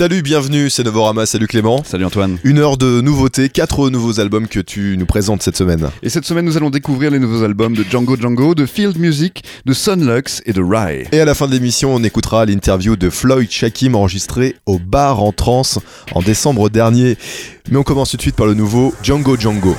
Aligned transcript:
Salut, 0.00 0.22
bienvenue, 0.22 0.70
c'est 0.70 0.82
Novorama, 0.82 1.26
salut 1.26 1.46
Clément. 1.46 1.84
Salut 1.84 2.06
Antoine. 2.06 2.38
Une 2.42 2.58
heure 2.58 2.78
de 2.78 3.02
nouveautés, 3.02 3.50
quatre 3.50 3.90
nouveaux 3.90 4.18
albums 4.18 4.48
que 4.48 4.60
tu 4.60 4.96
nous 4.96 5.04
présentes 5.04 5.42
cette 5.42 5.58
semaine. 5.58 5.90
Et 6.02 6.08
cette 6.08 6.24
semaine, 6.24 6.46
nous 6.46 6.56
allons 6.56 6.70
découvrir 6.70 7.10
les 7.10 7.18
nouveaux 7.18 7.44
albums 7.44 7.76
de 7.76 7.84
Django 7.84 8.16
Django, 8.16 8.54
de 8.54 8.64
Field 8.64 8.96
Music, 8.96 9.44
de 9.66 9.74
Sunlux 9.74 10.40
et 10.46 10.54
de 10.54 10.62
Rye. 10.62 11.06
Et 11.12 11.20
à 11.20 11.26
la 11.26 11.34
fin 11.34 11.46
de 11.48 11.52
l'émission, 11.52 11.94
on 11.94 12.02
écoutera 12.02 12.46
l'interview 12.46 12.96
de 12.96 13.10
Floyd 13.10 13.50
Shakim 13.50 13.94
enregistrée 13.94 14.56
au 14.64 14.78
bar 14.78 15.22
en 15.22 15.32
trance 15.32 15.78
en 16.14 16.22
décembre 16.22 16.70
dernier. 16.70 17.18
Mais 17.70 17.76
on 17.76 17.82
commence 17.82 18.12
tout 18.12 18.16
de 18.16 18.22
suite 18.22 18.36
par 18.36 18.46
le 18.46 18.54
nouveau 18.54 18.94
Django 19.02 19.36
Django. 19.36 19.76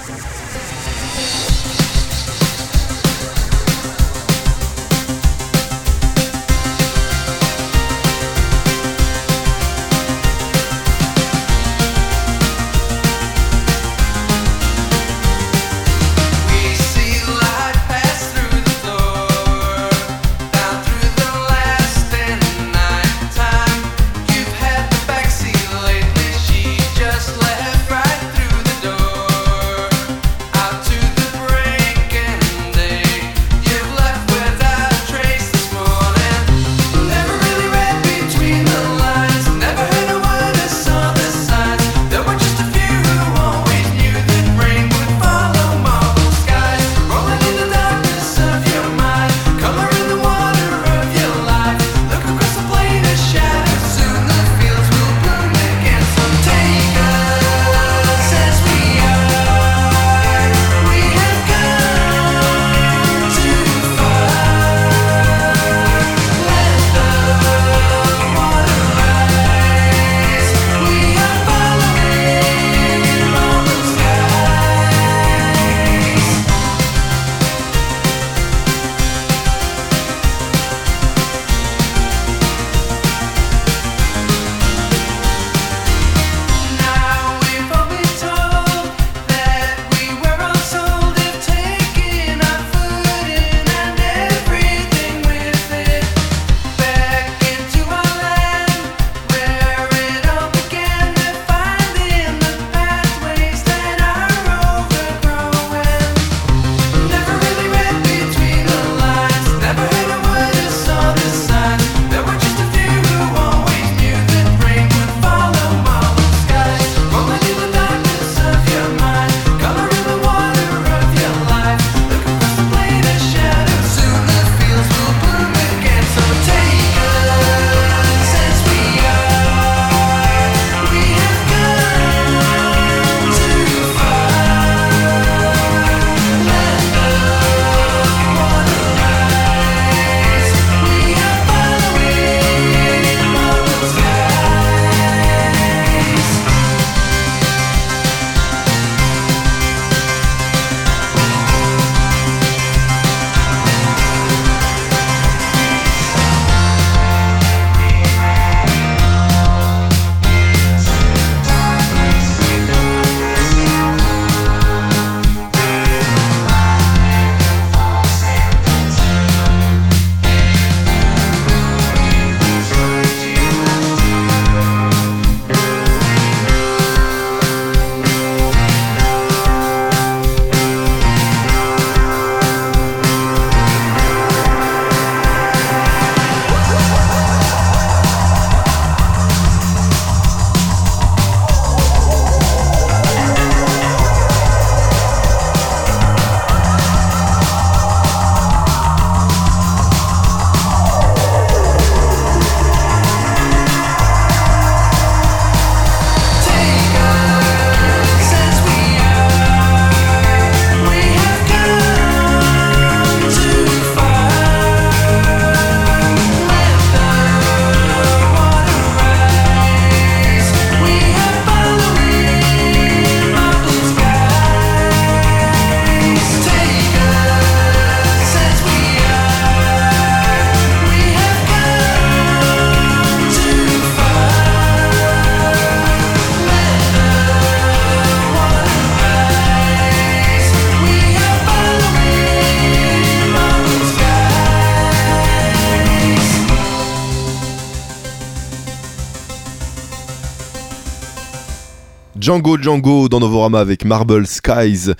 Django 252.31 252.57
Django 252.57 253.09
dans 253.09 253.19
Novorama 253.19 253.59
avec 253.59 253.83
Marble 253.83 254.25
Skies. 254.25 254.93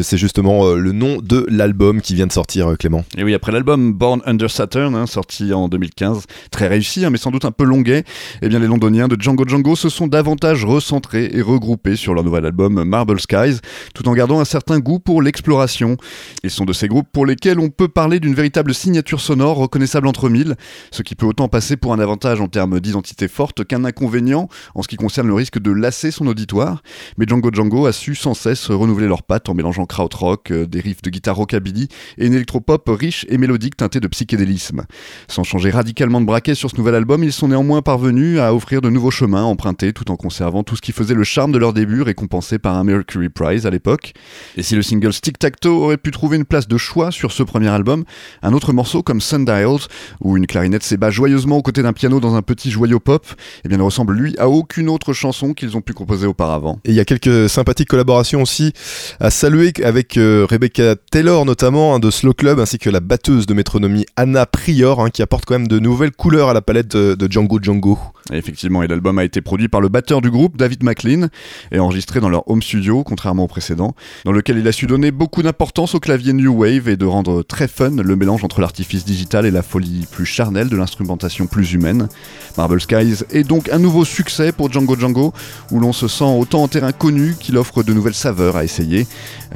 C'est 0.00 0.18
justement 0.18 0.66
euh, 0.66 0.76
le 0.76 0.92
nom 0.92 1.18
de 1.22 1.46
l'album 1.48 2.00
qui 2.00 2.14
vient 2.14 2.26
de 2.26 2.32
sortir, 2.32 2.70
euh, 2.70 2.76
Clément. 2.76 3.04
Et 3.16 3.24
oui, 3.24 3.34
après 3.34 3.52
l'album 3.52 3.92
Born 3.92 4.22
Under 4.26 4.50
Saturn, 4.50 4.94
hein, 4.94 5.06
sorti 5.06 5.52
en 5.52 5.68
2015, 5.68 6.24
très 6.50 6.68
réussi, 6.68 7.04
hein, 7.04 7.10
mais 7.10 7.18
sans 7.18 7.30
doute 7.30 7.44
un 7.44 7.50
peu 7.50 7.64
longuet, 7.64 8.04
eh 8.42 8.48
bien 8.48 8.58
les 8.58 8.66
londoniens 8.66 9.08
de 9.08 9.20
Django 9.20 9.44
Django 9.46 9.76
se 9.76 9.88
sont 9.88 10.06
davantage 10.06 10.64
recentrés 10.64 11.30
et 11.32 11.42
regroupés 11.42 11.96
sur 11.96 12.14
leur 12.14 12.24
nouvel 12.24 12.46
album 12.46 12.84
Marble 12.84 13.20
Skies, 13.20 13.60
tout 13.94 14.08
en 14.08 14.12
gardant 14.12 14.40
un 14.40 14.44
certain 14.44 14.78
goût 14.78 14.98
pour 14.98 15.22
l'exploration. 15.22 15.96
Ils 16.44 16.50
sont 16.50 16.64
de 16.64 16.72
ces 16.72 16.88
groupes 16.88 17.08
pour 17.12 17.26
lesquels 17.26 17.58
on 17.58 17.70
peut 17.70 17.88
parler 17.88 18.20
d'une 18.20 18.34
véritable 18.34 18.74
signature 18.74 19.20
sonore 19.20 19.56
reconnaissable 19.56 20.06
entre 20.06 20.28
mille, 20.28 20.56
ce 20.90 21.02
qui 21.02 21.14
peut 21.14 21.26
autant 21.26 21.48
passer 21.48 21.76
pour 21.76 21.92
un 21.92 21.98
avantage 21.98 22.40
en 22.40 22.48
termes 22.48 22.80
d'identité 22.80 23.28
forte 23.28 23.64
qu'un 23.64 23.84
inconvénient 23.84 24.48
en 24.74 24.82
ce 24.82 24.88
qui 24.88 24.96
concerne 24.96 25.28
le 25.28 25.34
risque 25.34 25.58
de 25.58 25.70
lasser 25.70 26.10
son 26.10 26.26
auditoire. 26.26 26.82
Mais 27.16 27.26
Django 27.26 27.50
Django 27.52 27.86
a 27.86 27.92
su 27.92 28.14
sans 28.14 28.34
cesse 28.34 28.70
renouveler 28.70 29.08
leurs 29.08 29.22
pattes 29.22 29.48
en 29.48 29.54
mélangeant 29.54 29.77
krautrock, 29.86 30.50
euh, 30.50 30.66
des 30.66 30.80
riffs 30.80 31.02
de 31.02 31.10
guitare 31.10 31.36
rockabilly 31.36 31.88
et 32.18 32.26
une 32.26 32.34
électropop 32.34 32.88
riche 32.88 33.26
et 33.28 33.38
mélodique 33.38 33.76
teintée 33.76 34.00
de 34.00 34.08
psychédélisme. 34.08 34.84
Sans 35.28 35.44
changer 35.44 35.70
radicalement 35.70 36.20
de 36.20 36.26
braquet 36.26 36.54
sur 36.54 36.70
ce 36.70 36.76
nouvel 36.76 36.94
album, 36.94 37.24
ils 37.24 37.32
sont 37.32 37.48
néanmoins 37.48 37.82
parvenus 37.82 38.38
à 38.40 38.54
offrir 38.54 38.80
de 38.80 38.90
nouveaux 38.90 39.10
chemins 39.10 39.44
empruntés 39.44 39.92
tout 39.92 40.10
en 40.10 40.16
conservant 40.16 40.62
tout 40.62 40.76
ce 40.76 40.80
qui 40.80 40.92
faisait 40.92 41.14
le 41.14 41.24
charme 41.24 41.52
de 41.52 41.58
leur 41.58 41.72
début, 41.72 42.02
récompensé 42.02 42.58
par 42.58 42.76
un 42.76 42.84
Mercury 42.84 43.28
Prize 43.28 43.66
à 43.66 43.70
l'époque. 43.70 44.12
Et 44.56 44.62
si 44.62 44.74
le 44.74 44.82
single 44.82 45.12
Stick 45.12 45.38
Tac 45.38 45.60
Toe 45.60 45.68
aurait 45.68 45.96
pu 45.96 46.10
trouver 46.10 46.36
une 46.36 46.44
place 46.44 46.68
de 46.68 46.76
choix 46.76 47.10
sur 47.10 47.32
ce 47.32 47.42
premier 47.42 47.68
album, 47.68 48.04
un 48.42 48.52
autre 48.52 48.72
morceau 48.72 49.02
comme 49.02 49.20
Sundials, 49.20 49.88
où 50.20 50.36
une 50.36 50.46
clarinette 50.46 50.82
s'ébat 50.82 51.10
joyeusement 51.10 51.58
aux 51.58 51.62
côtés 51.62 51.82
d'un 51.82 51.92
piano 51.92 52.20
dans 52.20 52.34
un 52.34 52.42
petit 52.42 52.70
joyau 52.70 53.00
pop, 53.00 53.26
eh 53.64 53.68
bien 53.68 53.78
ne 53.78 53.82
ressemble 53.82 54.14
lui 54.14 54.36
à 54.38 54.48
aucune 54.48 54.88
autre 54.88 55.12
chanson 55.12 55.54
qu'ils 55.54 55.76
ont 55.76 55.80
pu 55.80 55.92
composer 55.92 56.26
auparavant. 56.26 56.78
Et 56.84 56.90
il 56.90 56.94
y 56.94 57.00
a 57.00 57.04
quelques 57.04 57.48
sympathiques 57.48 57.88
collaborations 57.88 58.42
aussi 58.42 58.72
à 59.20 59.30
saluer 59.30 59.67
avec 59.84 60.16
euh, 60.16 60.46
Rebecca 60.48 60.96
Taylor 61.10 61.44
notamment 61.44 61.94
hein, 61.94 61.98
de 61.98 62.10
Slow 62.10 62.32
Club 62.32 62.58
ainsi 62.58 62.78
que 62.78 62.90
la 62.90 63.00
batteuse 63.00 63.46
de 63.46 63.54
métronomie 63.54 64.06
Anna 64.16 64.46
Prior 64.46 65.00
hein, 65.00 65.10
qui 65.10 65.22
apporte 65.22 65.44
quand 65.44 65.54
même 65.54 65.68
de 65.68 65.78
nouvelles 65.78 66.12
couleurs 66.12 66.48
à 66.48 66.54
la 66.54 66.62
palette 66.62 66.88
de, 66.96 67.28
Django 67.30 67.58
Django. 67.60 67.98
Effectivement, 68.32 68.82
et 68.82 68.88
l'album 68.88 69.18
a 69.18 69.24
été 69.24 69.40
produit 69.40 69.68
par 69.68 69.80
le 69.80 69.88
batteur 69.88 70.20
du 70.20 70.30
groupe, 70.30 70.56
David 70.56 70.82
McLean, 70.82 71.28
et 71.72 71.78
enregistré 71.78 72.20
dans 72.20 72.28
leur 72.28 72.48
home 72.50 72.62
studio, 72.62 73.02
contrairement 73.02 73.44
au 73.44 73.48
précédent, 73.48 73.94
dans 74.24 74.32
lequel 74.32 74.58
il 74.58 74.68
a 74.68 74.72
su 74.72 74.86
donner 74.86 75.10
beaucoup 75.10 75.42
d'importance 75.42 75.94
au 75.94 76.00
clavier 76.00 76.32
New 76.32 76.52
Wave 76.52 76.88
et 76.88 76.96
de 76.96 77.06
rendre 77.06 77.42
très 77.42 77.68
fun 77.68 77.90
le 77.90 78.16
mélange 78.16 78.44
entre 78.44 78.60
l'artifice 78.60 79.04
digital 79.04 79.46
et 79.46 79.50
la 79.50 79.62
folie 79.62 80.06
plus 80.10 80.26
charnelle 80.26 80.68
de 80.68 80.76
l'instrumentation 80.76 81.46
plus 81.46 81.72
humaine. 81.72 82.08
Marble 82.56 82.80
Skies 82.80 83.24
est 83.30 83.44
donc 83.44 83.68
un 83.70 83.78
nouveau 83.78 84.04
succès 84.04 84.52
pour 84.52 84.70
Django 84.70 84.96
Django, 84.96 85.32
où 85.70 85.80
l'on 85.80 85.92
se 85.92 86.08
sent 86.08 86.24
autant 86.24 86.62
en 86.62 86.68
terrain 86.68 86.92
connu 86.92 87.36
qu'il 87.38 87.56
offre 87.56 87.82
de 87.82 87.92
nouvelles 87.92 88.14
saveurs 88.14 88.56
à 88.56 88.64
essayer. 88.64 89.06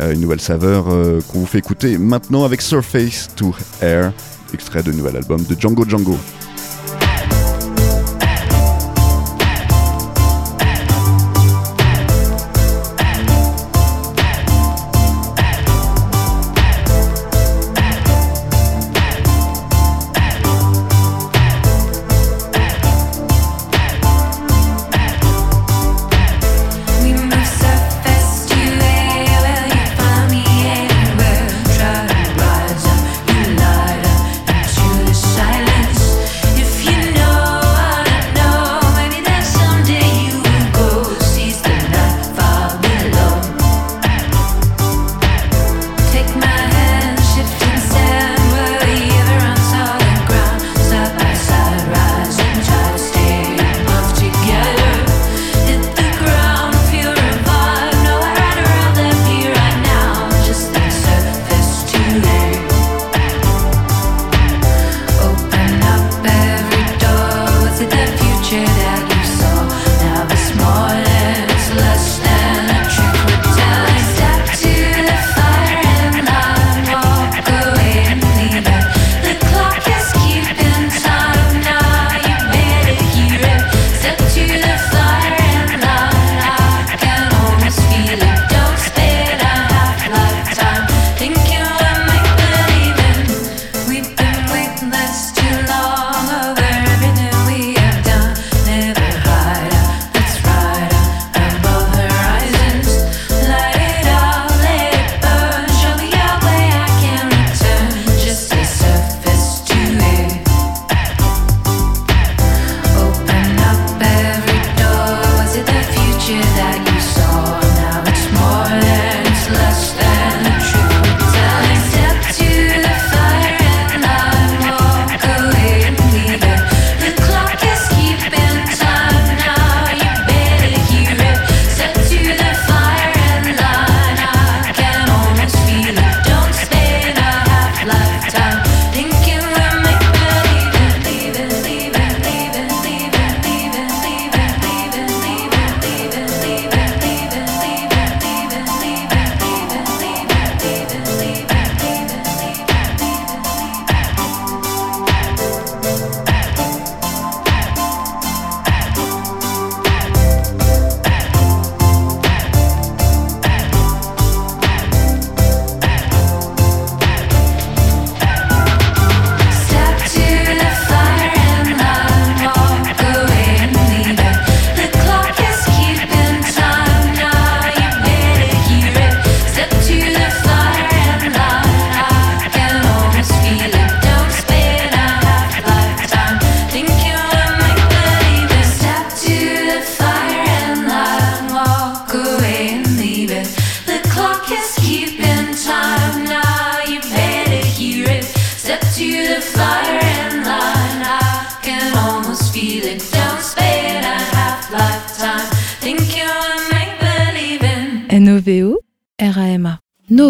Euh, 0.00 0.14
une 0.14 0.20
nouvelle 0.20 0.40
saveur 0.40 0.86
euh, 0.88 1.20
qu'on 1.28 1.40
vous 1.40 1.46
fait 1.46 1.58
écouter 1.58 1.98
maintenant 1.98 2.44
avec 2.44 2.62
Surface 2.62 3.28
to 3.36 3.54
Air, 3.80 4.12
extrait 4.54 4.82
de 4.82 4.92
nouvel 4.92 5.16
album 5.16 5.42
de 5.44 5.58
Django 5.58 5.84
Django. 5.86 6.16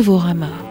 Novorama. 0.03 0.62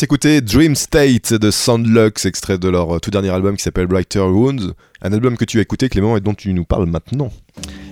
S'écouter 0.00 0.40
Dream 0.40 0.76
State 0.76 1.34
de 1.34 1.50
Soundlux, 1.50 2.24
extrait 2.24 2.56
de 2.56 2.70
leur 2.70 2.96
euh, 2.96 2.98
tout 3.00 3.10
dernier 3.10 3.28
album 3.28 3.54
qui 3.54 3.62
s'appelle 3.62 3.86
Brighter 3.86 4.20
Wounds. 4.20 4.72
Un 5.02 5.12
album 5.12 5.36
que 5.36 5.44
tu 5.44 5.58
as 5.58 5.60
écouté, 5.60 5.90
Clément, 5.90 6.16
et 6.16 6.22
dont 6.22 6.32
tu 6.32 6.54
nous 6.54 6.64
parles 6.64 6.86
maintenant. 6.86 7.30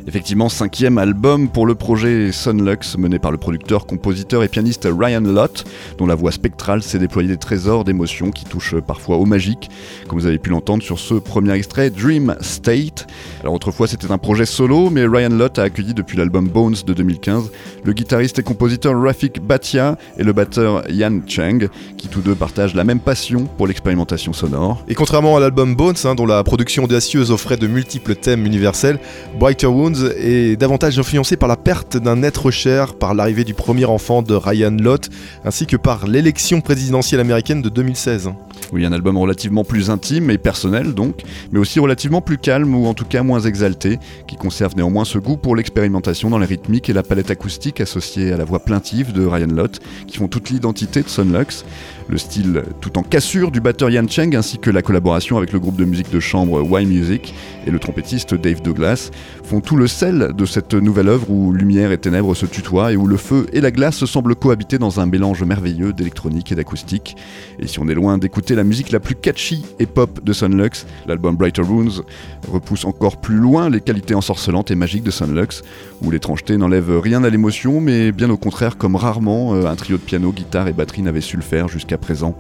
Effectivement, 0.09 0.49
cinquième 0.49 0.97
album 0.97 1.51
pour 1.51 1.67
le 1.67 1.75
projet 1.75 2.33
Sunlux, 2.33 2.97
mené 2.97 3.19
par 3.19 3.31
le 3.31 3.37
producteur, 3.37 3.85
compositeur 3.85 4.43
et 4.43 4.49
pianiste 4.49 4.89
Ryan 4.91 5.21
Lott, 5.21 5.67
dont 5.99 6.07
la 6.07 6.15
voix 6.15 6.33
spectrale 6.33 6.83
s'est 6.83 6.99
déployée 6.99 7.29
des 7.29 7.37
trésors 7.37 7.85
d'émotions 7.85 8.31
qui 8.31 8.47
touchent 8.47 8.77
parfois 8.81 9.19
au 9.19 9.27
magique, 9.27 9.69
comme 10.09 10.19
vous 10.19 10.25
avez 10.25 10.39
pu 10.39 10.49
l'entendre 10.49 10.83
sur 10.83 10.99
ce 10.99 11.13
premier 11.13 11.53
extrait, 11.53 11.91
Dream 11.91 12.37
State. 12.41 13.07
Alors 13.43 13.53
autrefois 13.53 13.87
c'était 13.87 14.11
un 14.11 14.17
projet 14.17 14.47
solo, 14.47 14.89
mais 14.89 15.05
Ryan 15.05 15.29
Lott 15.29 15.59
a 15.59 15.65
accueilli 15.65 15.93
depuis 15.93 16.17
l'album 16.17 16.49
Bones 16.49 16.77
de 16.87 16.95
2015 16.95 17.51
le 17.85 17.93
guitariste 17.93 18.39
et 18.39 18.43
compositeur 18.43 18.99
Rafik 18.99 19.43
Bhatia 19.43 19.99
et 20.17 20.25
le 20.25 20.33
batteur 20.33 20.91
Yan 20.91 21.21
Cheng, 21.27 21.69
qui 21.99 22.09
tous 22.09 22.23
deux 22.23 22.35
partagent 22.35 22.75
la 22.75 22.85
même 22.85 23.01
passion 23.01 23.45
pour 23.45 23.67
l'expérimentation 23.67 24.33
sonore. 24.33 24.83
Et 24.89 24.95
contrairement 24.95 25.37
à 25.37 25.41
l'album 25.41 25.75
Bones, 25.75 25.97
hein, 26.05 26.15
dont 26.15 26.25
la 26.25 26.43
production 26.45 26.85
audacieuse 26.85 27.31
offrait 27.31 27.59
de 27.59 27.67
multiples 27.67 28.15
thèmes 28.15 28.47
universels, 28.47 28.99
Brighter 29.39 29.67
Wounds 29.67 29.98
est 30.05 30.57
davantage 30.57 30.99
influencé 30.99 31.37
par 31.37 31.49
la 31.49 31.57
perte 31.57 31.97
d'un 31.97 32.23
être 32.23 32.51
cher, 32.51 32.95
par 32.95 33.15
l'arrivée 33.15 33.45
du 33.45 33.55
premier 33.55 33.85
enfant 33.85 34.23
de 34.23 34.35
Ryan 34.35 34.77
Lott, 34.79 35.09
ainsi 35.45 35.67
que 35.67 35.77
par 35.77 36.07
l'élection 36.07 36.61
présidentielle 36.61 37.21
américaine 37.21 37.63
de 37.63 37.69
2016. 37.69 38.31
Oui, 38.73 38.85
un 38.85 38.93
album 38.93 39.17
relativement 39.17 39.65
plus 39.65 39.91
intime 39.91 40.31
et 40.31 40.39
personnel 40.39 40.95
donc, 40.95 41.23
mais 41.53 41.59
aussi 41.59 41.81
relativement 41.81 42.21
plus 42.21 42.39
calme 42.39 42.75
ou 42.75 42.87
en 42.87 42.95
tout 42.95 43.05
cas 43.05 43.23
moins 43.23 43.41
exalté, 43.41 43.99
qui 44.27 44.37
conserve 44.37 44.77
néanmoins 44.77 45.05
ce 45.05 45.19
goût 45.19 45.37
pour 45.37 45.57
l'expérimentation 45.57 46.31
dans 46.31 46.39
les 46.39 46.47
rythmiques 46.47 46.91
et 46.91 46.93
la 46.93 47.03
palette 47.03 47.31
acoustique 47.31 47.81
associée 47.81 48.33
à 48.33 48.37
la 48.37 48.45
voix 48.45 48.59
plaintive 48.59 49.13
de 49.13 49.25
Ryan 49.25 49.49
Lott, 49.55 49.81
qui 50.07 50.19
font 50.19 50.29
toute 50.29 50.51
l'identité 50.51 51.03
de 51.03 51.09
Sunlux. 51.09 51.65
Le 52.09 52.17
style 52.17 52.63
tout 52.81 52.99
en 52.99 53.03
cassure 53.03 53.51
du 53.51 53.61
batteur 53.61 53.91
Yan 53.91 54.09
Cheng 54.09 54.35
ainsi 54.35 54.59
que 54.59 54.71
la 54.71 54.81
collaboration 54.81 55.37
avec 55.37 55.53
le 55.53 55.61
groupe 55.61 55.77
de 55.77 55.85
musique 55.85 56.11
de 56.11 56.21
chambre 56.21 56.63
Y 56.63 56.87
Music 56.87 57.35
et 57.67 57.71
le 57.71 57.79
trompettiste 57.79 58.35
Dave 58.35 58.63
Douglas 58.63 59.11
font 59.45 59.61
tout 59.61 59.77
le 59.77 59.87
sel 59.87 60.33
de 60.35 60.47
cette 60.47 60.73
nouvelle 60.73 61.09
œuvre 61.09 61.31
où 61.31 61.53
lumière 61.53 61.93
et 61.93 61.99
ténèbres 61.99 62.35
se 62.35 62.47
tutoient 62.47 62.93
et 62.93 62.97
où 62.97 63.07
le 63.07 63.19
feu 63.19 63.47
et 63.53 63.61
la 63.61 63.71
glace 63.71 64.07
semblent 64.07 64.35
cohabiter 64.35 64.79
dans 64.79 65.01
un 65.01 65.07
mélange 65.07 65.43
merveilleux 65.43 65.93
d'électronique 65.93 66.51
et 66.51 66.55
d'acoustique. 66.55 67.15
Et 67.59 67.67
si 67.67 67.79
on 67.79 67.89
est 67.89 67.95
loin 67.95 68.17
d'écouter 68.17 68.55
la 68.55 68.65
musique 68.65 68.91
la 68.91 69.01
plus 69.01 69.15
catchy 69.15 69.67
et 69.79 69.85
pop 69.85 70.25
de 70.25 70.33
Sunlux, 70.33 70.87
l'album 71.07 71.37
Brighter 71.37 71.63
Wounds 71.63 72.03
repousse 72.51 72.87
encore 72.87 73.21
plus 73.21 73.37
loin 73.37 73.69
les 73.69 73.83
qualités 73.83 74.15
ensorcelantes 74.15 74.71
et 74.71 74.77
magiques 74.77 75.05
de 75.05 75.11
Sunlux, 75.11 75.63
où 76.03 76.11
l'étrangeté 76.11 76.57
n'enlève 76.57 76.99
rien 77.01 77.23
à 77.23 77.29
l'émotion, 77.29 77.83
mais 77.83 78.13
bien 78.13 78.31
au 78.31 78.39
contraire 78.39 78.79
comme 78.79 78.97
rarement 78.97 79.55
euh, 79.55 79.67
un 79.67 79.77
trio 79.77 79.99
de 79.99 80.03
piano, 80.03 80.33
guitare 80.33 80.69
et 80.69 80.73
batterie 80.73 81.03
n'avait 81.03 81.21
su 81.21 81.37
le 81.37 81.43
faire 81.43 81.69
jusqu'à 81.69 81.98
présent. 81.99 82.37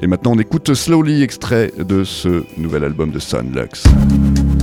Et 0.00 0.06
maintenant 0.06 0.32
on 0.32 0.38
écoute 0.38 0.74
Slowly 0.74 1.22
extrait 1.22 1.72
de 1.78 2.04
ce 2.04 2.44
nouvel 2.58 2.84
album 2.84 3.10
de 3.10 3.18
Sunlux. 3.18 3.84
Please 3.84 4.53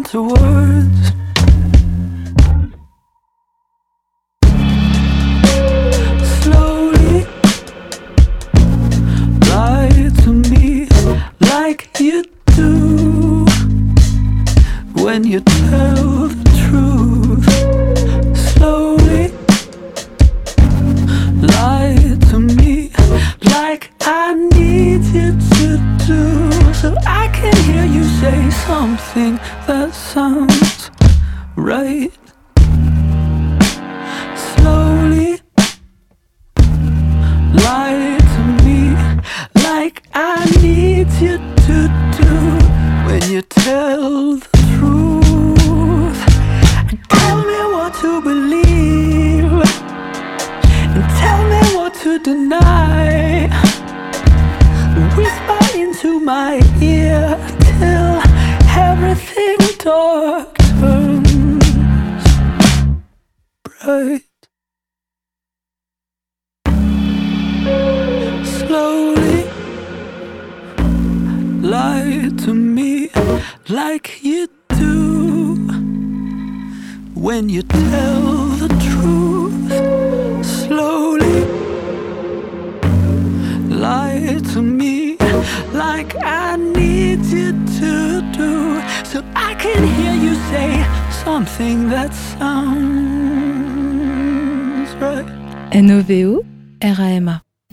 into 0.00 0.22
words. 0.22 1.19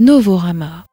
Novorama. 0.08 0.86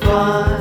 Finally 0.00 0.51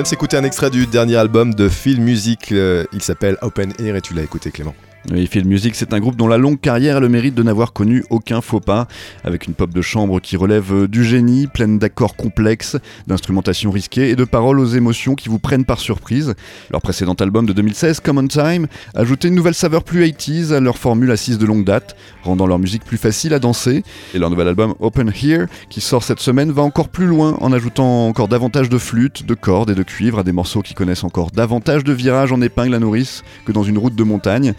vient 0.00 0.04
de 0.04 0.08
s'écouter 0.08 0.38
un 0.38 0.44
extrait 0.44 0.70
du 0.70 0.86
dernier 0.86 1.16
album 1.16 1.52
de 1.52 1.68
Phil 1.68 2.00
Music. 2.00 2.52
euh, 2.52 2.84
il 2.90 3.02
s'appelle 3.02 3.36
Open 3.42 3.74
Air 3.78 3.96
et 3.96 4.00
tu 4.00 4.14
l'as 4.14 4.22
écouté, 4.22 4.50
Clément. 4.50 4.74
Oui, 5.08 5.26
Phil 5.26 5.46
Music, 5.46 5.74
c'est 5.74 5.94
un 5.94 5.98
groupe 5.98 6.14
dont 6.14 6.28
la 6.28 6.36
longue 6.36 6.60
carrière 6.60 6.98
a 6.98 7.00
le 7.00 7.08
mérite 7.08 7.34
de 7.34 7.42
n'avoir 7.42 7.72
connu 7.72 8.04
aucun 8.10 8.42
faux 8.42 8.60
pas, 8.60 8.86
avec 9.24 9.46
une 9.46 9.54
pop 9.54 9.72
de 9.72 9.80
chambre 9.80 10.20
qui 10.20 10.36
relève 10.36 10.72
euh, 10.74 10.88
du 10.88 11.04
génie, 11.04 11.46
pleine 11.46 11.78
d'accords 11.78 12.16
complexes, 12.16 12.76
d'instrumentation 13.06 13.70
risquée 13.70 14.10
et 14.10 14.16
de 14.16 14.24
paroles 14.24 14.60
aux 14.60 14.66
émotions 14.66 15.14
qui 15.14 15.30
vous 15.30 15.38
prennent 15.38 15.64
par 15.64 15.80
surprise. 15.80 16.34
Leur 16.70 16.82
précédent 16.82 17.14
album 17.14 17.46
de 17.46 17.54
2016, 17.54 18.00
Common 18.00 18.28
Time, 18.28 18.66
ajoutait 18.94 19.28
une 19.28 19.34
nouvelle 19.34 19.54
saveur 19.54 19.84
plus 19.84 20.04
80s 20.04 20.52
à 20.52 20.60
leur 20.60 20.76
formule 20.76 21.10
assise 21.10 21.38
de 21.38 21.46
longue 21.46 21.64
date, 21.64 21.96
rendant 22.22 22.46
leur 22.46 22.58
musique 22.58 22.84
plus 22.84 22.98
facile 22.98 23.32
à 23.32 23.38
danser. 23.38 23.82
Et 24.14 24.18
leur 24.18 24.28
nouvel 24.28 24.48
album 24.48 24.74
Open 24.80 25.10
Here, 25.10 25.46
qui 25.70 25.80
sort 25.80 26.04
cette 26.04 26.20
semaine, 26.20 26.52
va 26.52 26.62
encore 26.62 26.90
plus 26.90 27.06
loin 27.06 27.38
en 27.40 27.52
ajoutant 27.52 28.06
encore 28.06 28.28
davantage 28.28 28.68
de 28.68 28.78
flûtes, 28.78 29.24
de 29.24 29.34
cordes 29.34 29.70
et 29.70 29.74
de 29.74 29.82
cuivre 29.82 30.18
à 30.18 30.24
des 30.24 30.32
morceaux 30.32 30.60
qui 30.60 30.74
connaissent 30.74 31.04
encore 31.04 31.30
davantage 31.30 31.84
de 31.84 31.92
virages 31.94 32.32
en 32.32 32.42
épingle 32.42 32.74
à 32.74 32.78
nourrice 32.78 33.24
que 33.46 33.52
dans 33.52 33.62
une 33.62 33.78
route 33.78 33.94
de 33.94 34.04
montagne. 34.04 34.54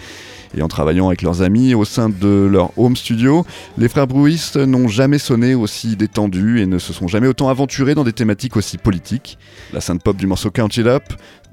Et 0.56 0.62
en 0.62 0.68
travaillant 0.68 1.08
avec 1.08 1.22
leurs 1.22 1.42
amis 1.42 1.74
au 1.74 1.86
sein 1.86 2.10
de 2.10 2.48
leur 2.52 2.78
home 2.78 2.96
studio, 2.96 3.46
les 3.78 3.88
frères 3.88 4.08
Bruist 4.08 4.58
n'ont 4.58 4.88
jamais 4.88 5.18
sonné 5.18 5.56
aussi 5.56 5.96
détendus 5.96 6.62
et 6.62 6.66
ne 6.66 6.78
se 6.78 6.94
sont 6.94 7.08
jamais 7.08 7.28
autant 7.28 7.50
aventurés 7.50 7.96
dans 7.96 8.04
des 8.04 8.14
thématiques 8.14 8.58
aussi 8.58 8.78
politiques. 8.78 9.38
La 9.74 9.82
synth 9.82 10.04
pop 10.04 10.18
du 10.18 10.28
morceau 10.28 10.52
Count 10.52 10.68
It 10.68 10.88
Up 10.88 11.04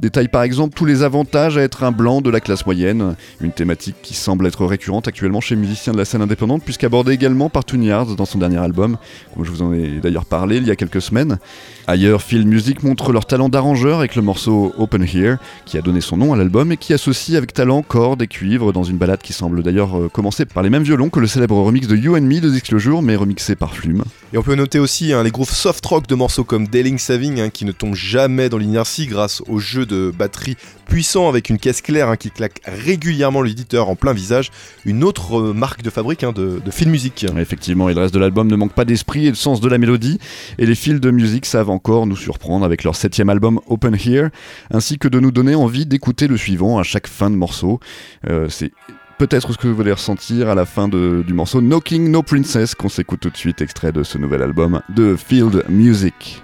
détaille 0.01 0.29
par 0.29 0.43
exemple 0.43 0.75
tous 0.77 0.85
les 0.85 1.03
avantages 1.03 1.59
à 1.59 1.63
être 1.63 1.85
un 1.85 1.93
blanc 1.93 2.21
de 2.21 2.31
la 2.31 2.41
classe 2.41 2.65
moyenne, 2.67 3.17
une 3.41 3.53
thématique 3.53 3.97
qui 4.03 4.15
semble 4.15 4.47
être 4.47 4.65
récurrente 4.65 5.09
actuellement 5.09 5.41
chez 5.41 5.55
les 5.55 5.61
musiciens 5.61 5.93
de 5.93 5.99
la 5.99 6.05
scène 6.05 6.23
indépendante, 6.23 6.63
puisqu'abordée 6.65 7.13
également 7.13 7.49
par 7.49 7.65
Tune 7.65 7.83
Yards 7.83 8.17
dans 8.17 8.25
son 8.25 8.39
dernier 8.39 8.59
album, 8.59 8.97
comme 9.35 9.45
je 9.45 9.51
vous 9.51 9.63
en 9.63 9.73
ai 9.73 10.01
d'ailleurs 10.01 10.25
parlé 10.25 10.59
il 10.59 10.67
y 10.67 10.71
a 10.71 10.77
quelques 10.77 11.03
semaines. 11.03 11.39
Ailleurs, 11.87 12.23
Phil 12.23 12.47
Music 12.47 12.83
montre 12.83 13.13
leur 13.13 13.27
talent 13.27 13.49
d'arrangeur 13.49 13.99
avec 13.99 14.15
le 14.15 14.23
morceau 14.23 14.73
Open 14.79 15.03
Here, 15.03 15.37
qui 15.65 15.79
a 15.79 15.83
donné 15.83 16.01
son 16.01 16.17
nom 16.17 16.33
à 16.33 16.37
l'album 16.37 16.71
et 16.73 16.77
qui 16.77 16.93
associe 16.93 17.37
avec 17.37 17.53
talent 17.53 17.83
cordes 17.83 18.23
et 18.23 18.27
cuivres 18.27 18.73
dans 18.73 18.85
une 18.85 18.99
balade 18.99 19.21
qui 19.23 19.33
semble 19.33 19.63
d'ailleurs 19.63 19.99
euh, 19.99 20.09
commencer 20.09 20.45
par 20.45 20.63
les 20.63 20.71
mêmes 20.71 20.83
violons 20.83 21.09
que 21.09 21.21
le 21.21 21.27
célèbre 21.27 21.57
remix 21.57 21.89
de 21.89 21.97
You 21.97 22.17
and 22.17 22.23
Me 22.23 22.41
de 22.41 22.51
Dix 22.51 22.71
le 22.71 22.79
jour, 22.79 23.03
mais 23.03 23.17
remixé 23.17 23.57
par 23.57 23.75
Flume. 23.75 24.05
Et 24.33 24.39
on 24.39 24.43
peut 24.43 24.55
noter 24.55 24.79
aussi 24.79 25.13
hein, 25.13 25.23
les 25.23 25.31
grooves 25.31 25.51
soft 25.51 25.85
rock 25.87 26.07
de 26.07 26.15
morceaux 26.15 26.45
comme 26.45 26.69
Dailing 26.69 26.99
Saving 26.99 27.41
hein, 27.41 27.51
qui 27.51 27.65
ne 27.65 27.73
tombent 27.73 27.95
jamais 27.95 28.49
dans 28.49 28.59
l'inertie 28.59 29.07
grâce 29.07 29.43
au 29.49 29.59
jeu 29.59 29.87
de 29.88 30.12
batterie 30.16 30.57
puissant 30.87 31.29
avec 31.29 31.51
une 31.51 31.59
caisse 31.59 31.83
claire 31.83 32.09
hein, 32.09 32.16
qui 32.16 32.31
claque 32.31 32.61
régulièrement 32.64 33.42
l'éditeur 33.42 33.88
en 33.88 33.96
plein 33.96 34.12
visage. 34.12 34.51
Une 34.85 35.03
autre 35.03 35.40
euh, 35.40 35.53
marque 35.53 35.83
de 35.83 35.90
fabrique 35.90 36.22
hein, 36.22 36.33
de, 36.33 36.61
de 36.64 36.70
film 36.70 36.92
musique. 36.92 37.27
Effectivement, 37.37 37.88
et 37.88 37.94
le 37.94 38.01
reste 38.01 38.14
de 38.14 38.20
l'album 38.20 38.48
ne 38.48 38.57
manque 38.57 38.74
pas 38.74 38.85
d'esprit 38.85 39.27
et 39.27 39.31
de 39.31 39.37
sens 39.37 39.61
de 39.61 39.68
la 39.68 39.79
mélodie, 39.79 40.20
et 40.59 40.66
les 40.66 40.74
fils 40.77 41.01
de 41.01 41.11
musique 41.11 41.46
savent 41.46 41.70
encore 41.70 42.07
nous 42.07 42.16
surprendre 42.16 42.64
avec 42.64 42.85
leur 42.85 42.94
septième 42.94 43.29
album 43.29 43.61
Open 43.66 43.96
Here, 43.96 44.29
ainsi 44.70 44.98
que 44.98 45.09
de 45.09 45.18
nous 45.18 45.33
donner 45.33 45.55
envie 45.55 45.87
d'écouter 45.87 46.29
le 46.29 46.37
suivant 46.37 46.79
à 46.79 46.83
chaque 46.85 47.09
fin 47.09 47.31
de 47.31 47.37
morceau. 47.37 47.81
Euh, 48.29 48.48
C'est 48.48 48.72
peut-être 49.18 49.53
ce 49.53 49.59
que 49.59 49.66
vous 49.66 49.81
allez 49.81 49.92
ressentir 49.92 50.48
à 50.48 50.55
la 50.55 50.64
fin 50.64 50.88
du 50.88 51.35
morceau 51.35 51.61
Knocking 51.61 52.11
No 52.11 52.22
Princess, 52.22 52.74
qu'on 52.74 52.88
s'écoute 52.88 53.20
tout 53.20 53.31
de 53.31 53.37
suite, 53.37 53.61
extrait 53.61 53.90
de 53.90 54.05
ce 54.05 54.16
nouvel 54.16 54.42
album 54.42 54.81
de 54.94 55.16
Field 55.16 55.64
Music. 55.68 56.42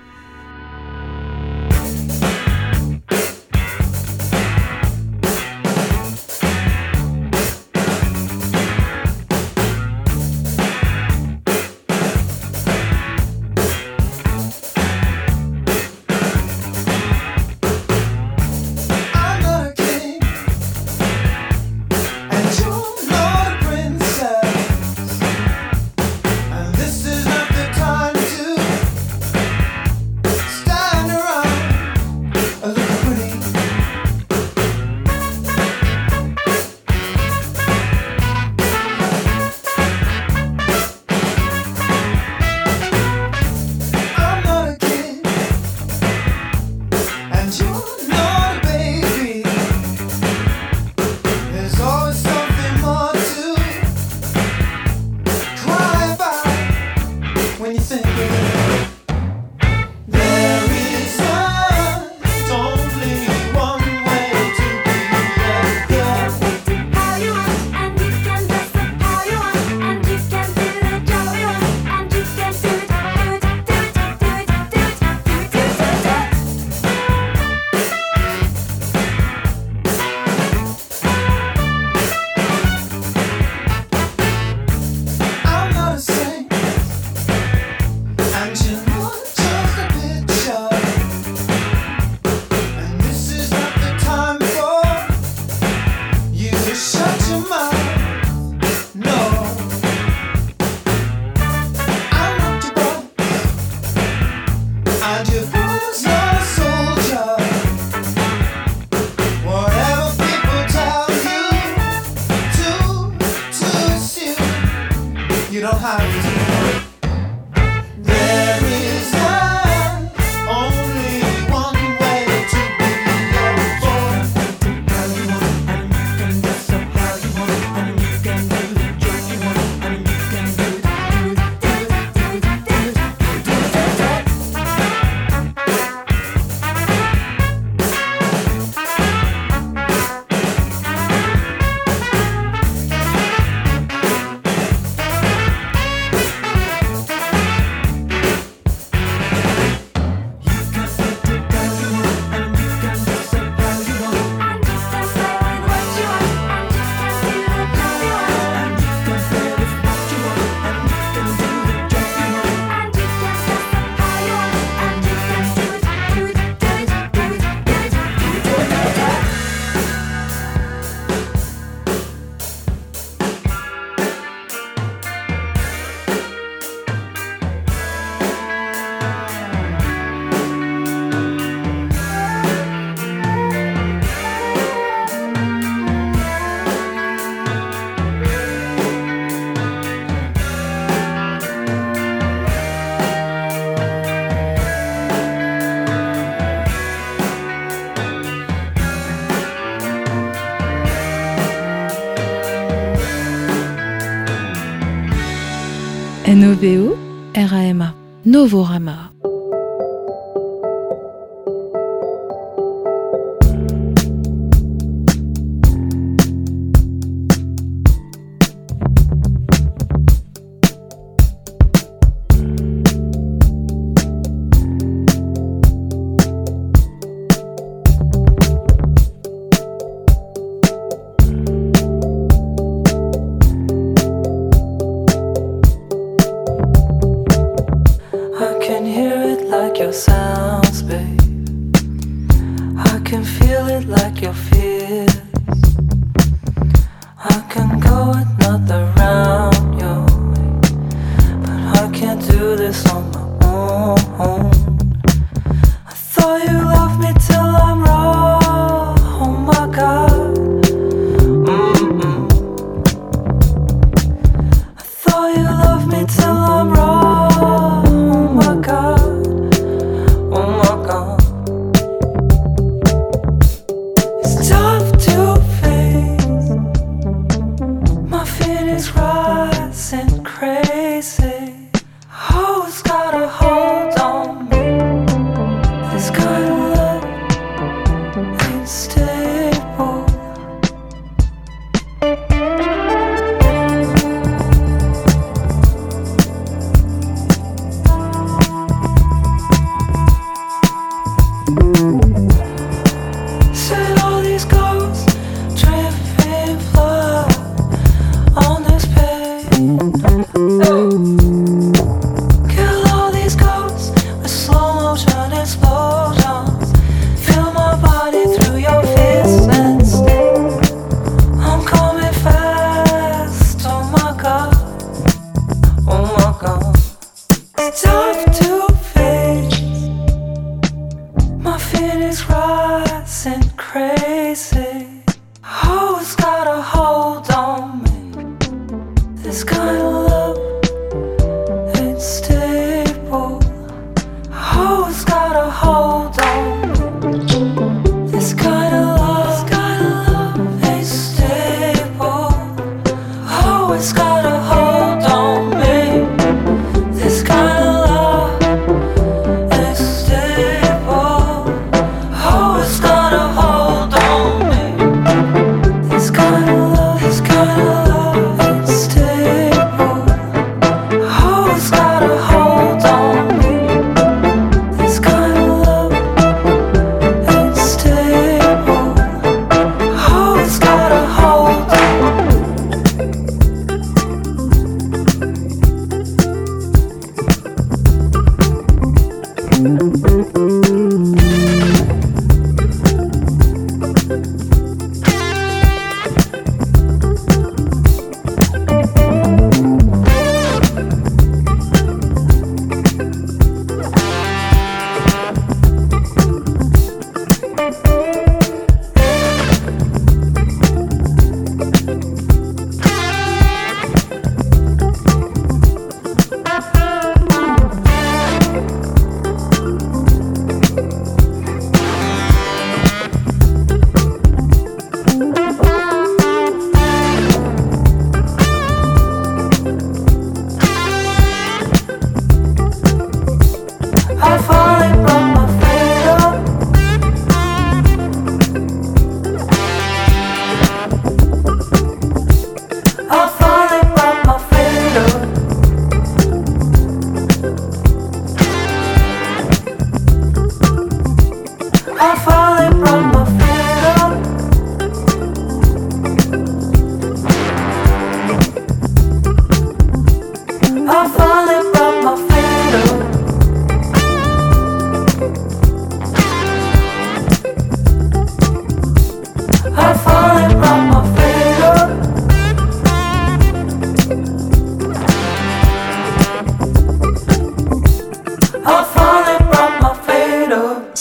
Novorama. 208.44 209.03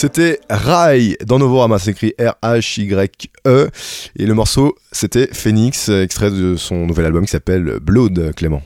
C'était 0.04 0.42
Rai 0.50 1.16
dans 1.26 1.39
Novorama, 1.39 1.80
c'est 1.80 1.92
écrit 1.92 2.13
R-H-Y-E. 2.20 3.70
Et 4.18 4.26
le 4.26 4.34
morceau, 4.34 4.76
c'était 4.92 5.30
Phoenix, 5.32 5.88
extrait 5.88 6.30
de 6.30 6.58
son 6.58 6.86
nouvel 6.86 7.06
album 7.06 7.24
qui 7.24 7.32
s'appelle 7.32 7.80
Blood, 7.82 8.34
Clément. 8.36 8.62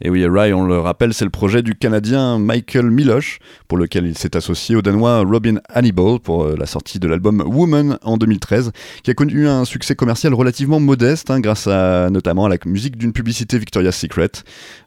Et 0.00 0.10
oui, 0.10 0.26
Rye, 0.26 0.52
on 0.52 0.64
le 0.64 0.78
rappelle, 0.78 1.14
c'est 1.14 1.24
le 1.24 1.30
projet 1.30 1.62
du 1.62 1.74
Canadien 1.74 2.38
Michael 2.38 2.90
Miloche, 2.90 3.38
pour 3.68 3.78
lequel 3.78 4.06
il 4.06 4.18
s'est 4.18 4.36
associé 4.36 4.74
au 4.74 4.82
Danois 4.82 5.20
Robin 5.20 5.56
Hannibal 5.68 6.18
pour 6.20 6.44
euh, 6.44 6.56
la 6.58 6.66
sortie 6.66 6.98
de 6.98 7.06
l'album 7.06 7.42
Woman 7.46 7.98
en 8.02 8.16
2013, 8.16 8.72
qui 9.02 9.10
a 9.10 9.14
connu 9.14 9.48
un 9.48 9.64
succès 9.64 9.94
commercial 9.94 10.34
relativement 10.34 10.80
modeste, 10.80 11.30
hein, 11.30 11.40
grâce 11.40 11.66
à 11.68 12.10
notamment 12.10 12.46
à 12.46 12.48
la 12.48 12.56
musique 12.66 12.96
d'une 12.96 13.12
publicité 13.12 13.58
Victoria's 13.58 13.96
Secret, 13.96 14.30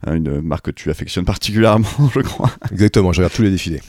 hein, 0.05 0.16
une 0.16 0.41
marque 0.41 0.66
que 0.66 0.72
tu 0.72 0.89
affectionnes 0.89 1.26
particulièrement, 1.26 1.88
je 2.14 2.20
crois. 2.20 2.51
Exactement, 2.72 3.14
je 3.14 3.22
regarde 3.22 3.34
tous 3.34 3.43
les 3.43 3.51
défilés. 3.51 3.82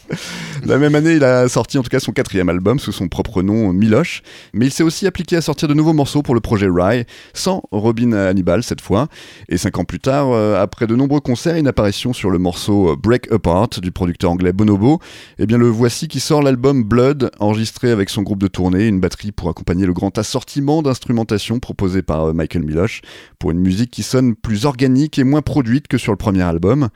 La 0.64 0.78
même 0.78 0.94
année, 0.94 1.14
il 1.14 1.24
a 1.24 1.48
sorti 1.48 1.78
en 1.78 1.82
tout 1.82 1.90
cas 1.90 2.00
son 2.00 2.12
quatrième 2.12 2.48
album 2.48 2.78
sous 2.78 2.92
son 2.92 3.08
propre 3.08 3.42
nom, 3.42 3.72
Miloche, 3.72 4.22
mais 4.52 4.66
il 4.66 4.72
s'est 4.72 4.82
aussi 4.84 5.06
appliqué 5.06 5.36
à 5.36 5.40
sortir 5.40 5.68
de 5.68 5.74
nouveaux 5.74 5.92
morceaux 5.92 6.22
pour 6.22 6.34
le 6.34 6.40
projet 6.40 6.68
Rye, 6.70 7.04
sans 7.34 7.62
Robin 7.72 8.12
Hannibal 8.12 8.62
cette 8.62 8.80
fois. 8.80 9.08
Et 9.48 9.56
cinq 9.56 9.78
ans 9.78 9.84
plus 9.84 10.00
tard, 10.00 10.30
euh, 10.30 10.60
après 10.60 10.86
de 10.86 10.94
nombreux 10.94 11.17
nombreux 11.18 11.32
concerts 11.32 11.56
et 11.56 11.60
une 11.60 11.66
apparition 11.66 12.12
sur 12.12 12.30
le 12.30 12.38
morceau 12.38 12.90
euh, 12.90 12.96
Break 12.96 13.32
Apart 13.32 13.68
du 13.82 13.90
producteur 13.90 14.30
anglais 14.30 14.52
Bonobo. 14.52 15.00
Et 15.38 15.46
bien 15.46 15.58
le 15.58 15.68
voici 15.68 16.06
qui 16.06 16.20
sort 16.20 16.42
l'album 16.42 16.84
Blood, 16.84 17.30
enregistré 17.40 17.90
avec 17.90 18.08
son 18.08 18.22
groupe 18.22 18.40
de 18.40 18.46
tournée, 18.46 18.86
une 18.86 19.00
batterie 19.00 19.32
pour 19.32 19.48
accompagner 19.48 19.86
le 19.86 19.92
grand 19.92 20.16
assortiment 20.16 20.82
d'instrumentation 20.82 21.58
proposé 21.58 22.02
par 22.02 22.26
euh, 22.26 22.32
Michael 22.32 22.62
Miloche, 22.62 23.02
pour 23.38 23.50
une 23.50 23.58
musique 23.58 23.90
qui 23.90 24.02
sonne 24.02 24.36
plus 24.36 24.64
organique 24.64 25.18
et 25.18 25.24
moins 25.24 25.42
produite 25.42 25.88
que 25.88 25.98
sur 25.98 26.12
le 26.12 26.16
premier 26.16 26.42
album. 26.42 26.88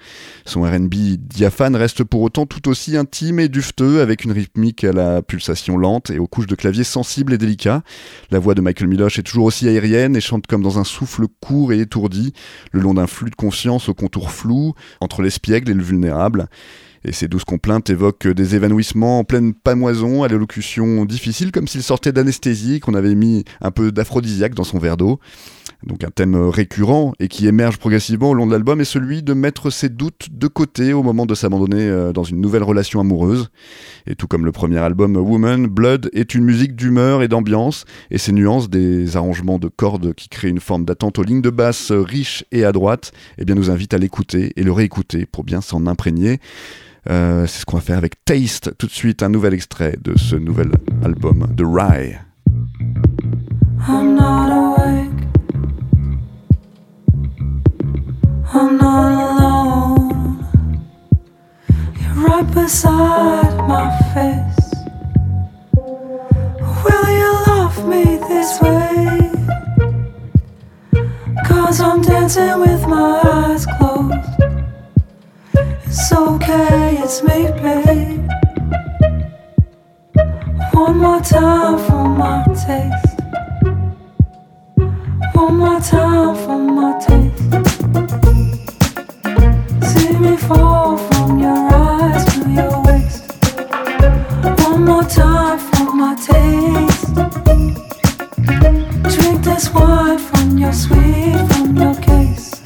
Son 0.45 0.63
R&B 0.63 0.95
diaphane 1.19 1.75
reste 1.75 2.05
pour 2.05 2.23
autant 2.23 2.47
tout 2.47 2.69
aussi 2.69 2.97
intime 2.97 3.41
et 3.41 3.49
dufteux, 3.49 4.01
avec 4.03 4.25
une 4.25 4.33
rythmique 4.33 4.85
à 4.85 4.93
la 4.93 5.23
pulsation 5.23 5.77
lente 5.77 6.11
et 6.11 6.19
aux 6.19 6.29
couches 6.29 6.47
de 6.47 6.55
clavier 6.55 6.85
sensibles 6.85 7.33
et 7.33 7.39
délicats. 7.39 7.83
La 8.31 8.39
voix 8.39 8.55
de 8.55 8.61
Michael 8.61 8.89
Miloche 8.89 9.19
est 9.19 9.23
toujours 9.23 9.47
aussi 9.47 9.69
aérienne 9.69 10.15
et 10.15 10.21
chante 10.21 10.47
comme 10.47 10.63
dans 10.63 10.79
un 10.79 10.85
souffle 10.85 11.27
court 11.41 11.73
et 11.73 11.81
étourdi, 11.81 12.33
le 12.71 12.81
long 12.81 12.95
d'un 12.95 13.07
flux 13.09 13.31
de 13.31 13.35
conscience 13.35 13.89
au 13.89 13.95
contour 14.03 14.33
flou, 14.33 14.75
entre 15.01 15.23
l'espiègle 15.23 15.71
et 15.71 15.75
le 15.75 15.83
vulnérable. 15.83 16.49
Et 17.05 17.13
ces 17.13 17.29
douces 17.29 17.45
complaintes 17.45 17.91
évoquent 17.91 18.29
des 18.29 18.55
évanouissements 18.55 19.21
en 19.21 19.25
pleine 19.25 19.55
pamoison, 19.55 20.23
à 20.23 20.29
l'élocution 20.29 21.05
difficile, 21.05 21.51
comme 21.53 21.69
s'il 21.69 21.83
sortait 21.83 22.13
d'anesthésie, 22.13 22.81
qu'on 22.81 22.95
avait 22.95 23.15
mis 23.15 23.45
un 23.61 23.71
peu 23.71 23.91
d'aphrodisiaque 23.91 24.55
dans 24.55 24.65
son 24.65 24.79
verre 24.79 24.97
d'eau. 24.97 25.19
Donc 25.87 26.05
un 26.05 26.11
thème 26.11 26.37
récurrent 26.37 27.13
et 27.19 27.29
qui 27.29 27.47
émerge 27.47 27.79
progressivement 27.79 28.31
au 28.31 28.35
long 28.35 28.47
de 28.47 28.53
l'album 28.53 28.81
est 28.81 28.85
celui 28.85 29.23
de 29.23 29.35
mettre 29.35 29.71
ses 29.71 29.89
doutes 29.89 30.29
de 30.31 30.47
côté 30.47 30.93
au 30.93 31.03
moment 31.03 31.27
de 31.27 31.35
s'abandonner 31.35 31.83
euh, 31.83 32.13
dans 32.13 32.25
une 32.25 32.41
nouvelle 32.41 32.63
relation 32.63 33.01
amoureuse. 33.01 33.51
Et 34.07 34.15
tout 34.15 34.27
comme 34.27 34.45
le 34.45 34.53
premier 34.53 34.79
album 34.79 35.17
Woman, 35.17 35.67
Blood 35.67 36.11
est 36.13 36.35
une 36.35 36.45
musique 36.45 36.77
d'humeur 36.77 37.23
et 37.23 37.29
d'ambiance, 37.29 37.85
et 38.11 38.19
ses 38.19 38.33
nuances 38.33 38.71
des 38.71 39.17
arrangements 39.17 39.59
de 39.59 39.69
cordes 39.69 40.15
qui 40.15 40.29
créent 40.29 40.51
une 40.51 40.61
forme 40.61 40.85
d'attente 40.85 41.19
aux 41.19 41.23
lignes 41.23 41.43
de 41.43 41.51
basse 41.51 41.91
riches 41.91 42.45
et 42.53 42.65
à 42.65 42.73
droite, 42.73 43.13
eh 43.39 43.45
bien 43.45 43.55
nous 43.55 43.71
invite 43.71 43.95
à 43.95 43.99
l'écouter 43.99 44.53
et 44.57 44.63
le 44.63 44.73
réécouter 44.73 45.27
pour 45.27 45.45
bien 45.45 45.61
s'en 45.61 45.87
imprégner. 45.87 46.41
Euh, 47.11 47.47
c'est 47.47 47.61
ce 47.61 47.67
qu'on 47.67 47.77
va 47.77 47.83
faire 47.83 47.99
avec 47.99 48.25
Taste 48.25 48.77
tout 48.79 48.87
de 48.87 48.93
suite, 48.93 49.23
un 49.23 49.29
nouvel 49.29 49.55
extrait 49.55 49.97
de 50.01 50.17
ce 50.17 50.37
nouvel 50.37 50.71
album 51.03 51.49
de 51.53 51.65
Rye. 51.65 52.19
I'm 58.55 58.77
not 58.77 59.13
alone. 59.41 60.47
You're 61.99 62.27
right 62.27 62.55
beside 62.55 63.57
my 63.67 63.89
face. 64.13 64.71
Will 66.85 67.09
you 67.21 67.33
love 67.47 67.89
me 67.89 68.05
this 68.29 68.61
way? 68.61 69.31
Cause 71.47 71.81
I'm 71.81 72.03
dancing 72.03 72.61
with 72.61 72.87
my 72.87 73.23
eyes 73.25 73.65
closed. 73.65 74.29
It's 75.87 76.13
okay, 76.13 76.99
it's 77.03 77.23
me, 77.23 77.51
babe. 77.63 78.29
One 80.75 80.99
more 80.99 81.21
time 81.23 81.79
for 81.79 82.05
my 82.07 82.45
taste. 82.67 83.19
One 85.35 85.57
more 85.57 85.81
time 85.81 86.37
for 86.37 86.59
my 86.59 86.99
taste. 86.99 87.72
Drink 99.11 99.45
this 99.45 99.71
wine 99.75 100.19
from 100.19 100.57
your 100.57 100.73
sweet, 100.73 101.37
from 101.53 101.77
your 101.77 101.95
case. 101.97 102.62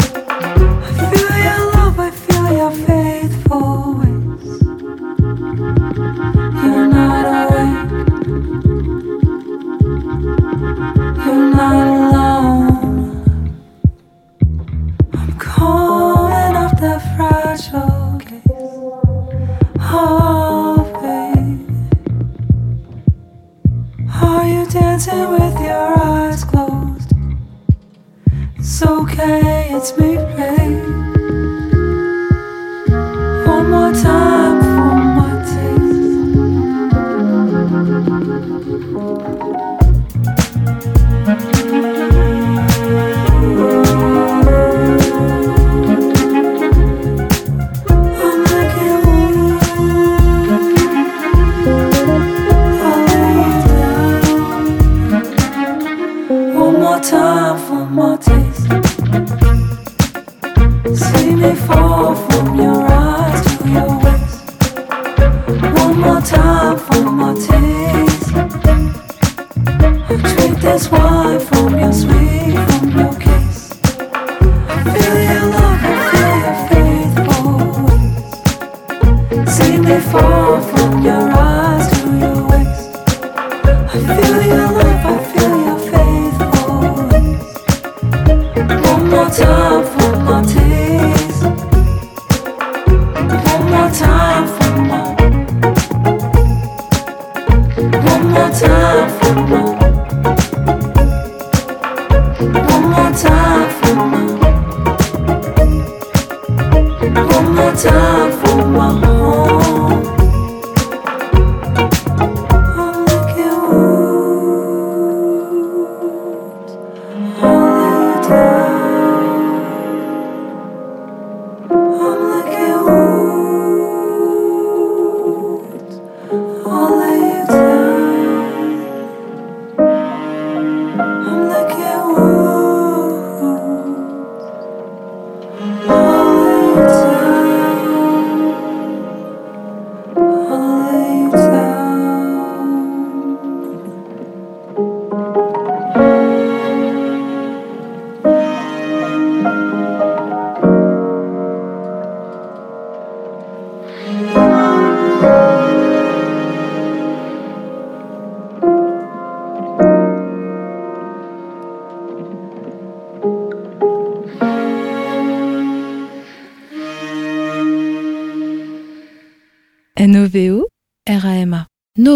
Okay, 29.16 29.68
it's 29.72 29.96
me, 29.98 30.16
babe. 30.36 30.84
One 33.46 33.70
more 33.70 33.92
time 33.92 34.45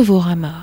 Novorama. 0.00 0.59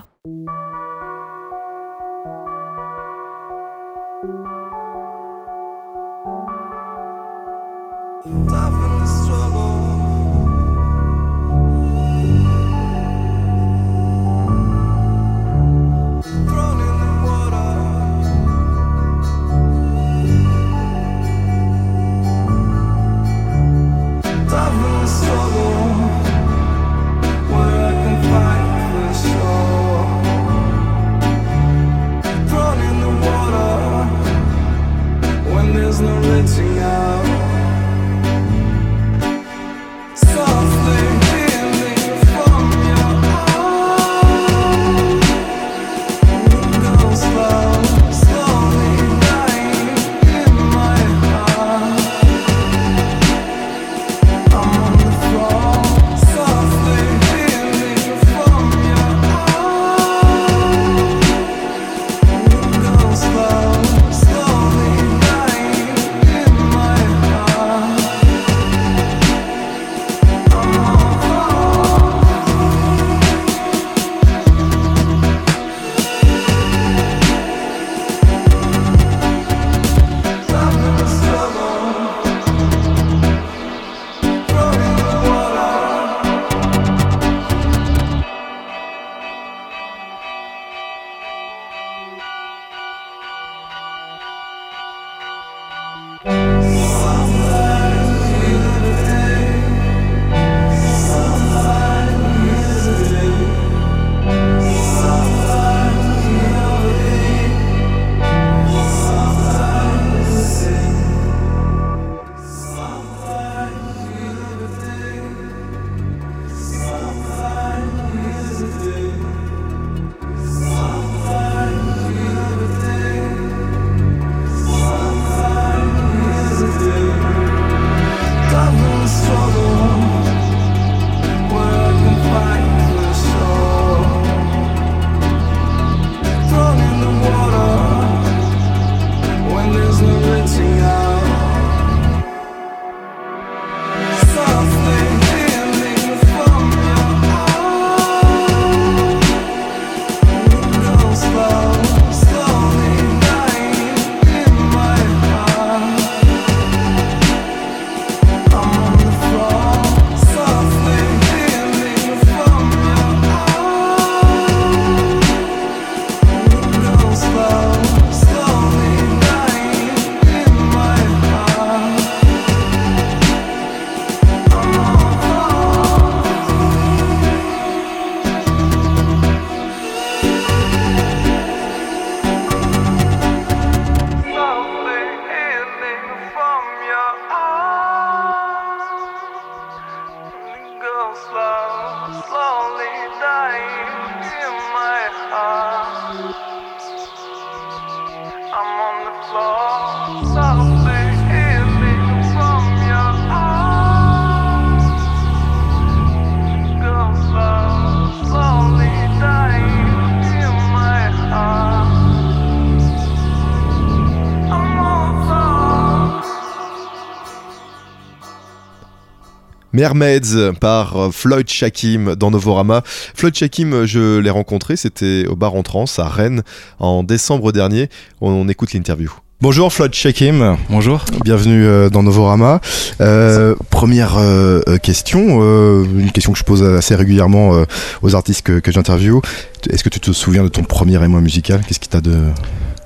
Mermaids 219.78 220.54
par 220.60 220.98
euh, 220.98 221.10
Floyd 221.12 221.48
Shakim 221.48 222.16
dans 222.16 222.32
Novorama. 222.32 222.82
Floyd 223.14 223.36
Shakim, 223.36 223.74
euh, 223.74 223.86
je 223.86 224.18
l'ai 224.18 224.32
rencontré, 224.32 224.76
c'était 224.76 225.26
au 225.30 225.36
bar 225.36 225.54
en 225.54 225.62
trans 225.62 225.86
à 226.00 226.10
Rennes 226.10 226.42
en 226.80 227.04
décembre 227.04 227.52
dernier. 227.52 227.88
On 228.20 228.50
écoute 228.50 228.74
l'interview. 228.74 229.12
Bonjour 229.40 229.72
Floyd 229.72 229.94
Shakim, 229.94 230.58
Bonjour. 230.72 231.06
bienvenue 231.24 231.64
euh, 231.64 231.92
dans 231.92 232.02
Novorama. 232.02 232.60
Euh, 233.02 233.54
première 233.70 234.18
euh, 234.18 234.64
question, 234.82 235.42
euh, 235.44 235.86
une 236.00 236.12
question 236.12 236.32
que 236.34 236.40
je 236.40 236.44
pose 236.44 236.64
assez 236.64 236.96
régulièrement 236.96 237.54
euh, 237.54 237.66
aux 238.02 238.16
artistes 238.16 238.42
que, 238.42 238.58
que 238.58 238.72
j'interviewe. 238.72 239.22
Est-ce 239.70 239.84
que 239.84 239.90
tu 239.90 240.00
te 240.00 240.12
souviens 240.12 240.44
de 240.44 240.50
ton 240.50 240.64
premier 240.64 240.96
émoi 241.04 241.22
musical? 241.22 241.62
Qu'est-ce 241.68 241.80
qui 241.80 241.88
t'a 241.88 242.02
de, 242.02 242.18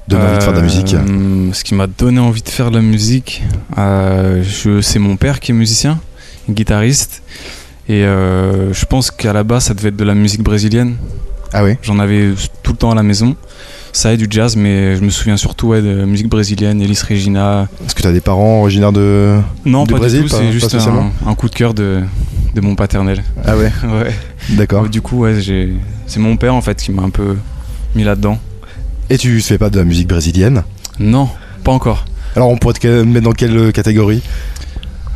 donné 0.09 0.25
envie 0.25 0.37
de 0.39 0.43
faire 0.43 0.51
de 0.51 0.57
la 0.57 0.63
musique? 0.63 0.93
Euh, 0.93 1.53
Ce 1.53 1.63
qui 1.63 1.73
m'a 1.73 1.87
donné 1.87 2.19
envie 2.19 2.41
de 2.41 2.49
faire 2.49 2.69
de 2.69 2.75
la 2.75 2.81
musique, 2.81 3.43
euh, 3.77 4.43
c'est 4.81 4.99
mon 4.99 5.15
père 5.15 5.39
qui 5.39 5.51
est 5.51 5.55
musicien, 5.55 6.01
guitariste. 6.49 7.21
Et 7.89 8.05
euh, 8.05 8.73
je 8.73 8.85
pense 8.85 9.11
qu'à 9.11 9.33
la 9.33 9.43
base, 9.43 9.65
ça 9.65 9.73
devait 9.73 9.89
être 9.89 9.95
de 9.97 10.03
la 10.03 10.13
musique 10.15 10.43
brésilienne. 10.43 10.95
Ah 11.53 11.63
oui 11.63 11.75
J'en 11.81 11.99
avais 11.99 12.29
tout 12.63 12.71
le 12.71 12.77
temps 12.77 12.91
à 12.91 12.95
la 12.95 13.03
maison. 13.03 13.35
Ça 13.93 14.13
et 14.13 14.17
du 14.17 14.27
jazz, 14.29 14.55
mais 14.55 14.95
je 14.95 15.01
me 15.01 15.09
souviens 15.09 15.35
surtout 15.35 15.69
ouais, 15.69 15.81
de 15.81 16.05
musique 16.05 16.29
brésilienne, 16.29 16.81
Elis 16.81 17.01
Regina. 17.07 17.67
Est-ce 17.85 17.93
que 17.93 18.01
tu 18.01 18.07
as 18.07 18.13
des 18.13 18.21
parents 18.21 18.61
originaires 18.61 18.93
de... 18.93 19.37
Non, 19.65 19.83
Du 19.83 19.91
pas 19.91 19.99
Brésil, 19.99 20.23
du 20.23 20.29
tout, 20.29 20.35
c'est 20.37 20.51
juste 20.53 20.73
un, 20.75 21.11
un 21.27 21.35
coup 21.35 21.49
de 21.49 21.55
cœur 21.55 21.73
de, 21.73 22.01
de 22.55 22.61
mon 22.61 22.75
paternel. 22.75 23.21
Ah 23.43 23.57
ouais 23.57 23.71
Ouais. 23.83 24.13
D'accord. 24.51 24.87
Du 24.87 25.01
coup, 25.01 25.19
ouais, 25.19 25.35
c'est 26.07 26.19
mon 26.19 26.37
père 26.37 26.55
en 26.55 26.61
fait 26.61 26.77
qui 26.81 26.91
m'a 26.93 27.03
un 27.03 27.09
peu 27.09 27.35
mis 27.95 28.05
là-dedans. 28.05 28.39
Et 29.09 29.17
tu 29.17 29.41
fais 29.41 29.57
pas 29.57 29.69
de 29.69 29.77
la 29.77 29.83
musique 29.83 30.07
brésilienne? 30.07 30.63
Non, 30.97 31.27
pas 31.65 31.73
encore. 31.73 32.05
Alors 32.37 32.49
on 32.49 32.55
pourrait 32.57 32.75
te 32.75 33.03
mettre 33.03 33.25
dans 33.25 33.33
quelle 33.33 33.73
catégorie? 33.73 34.21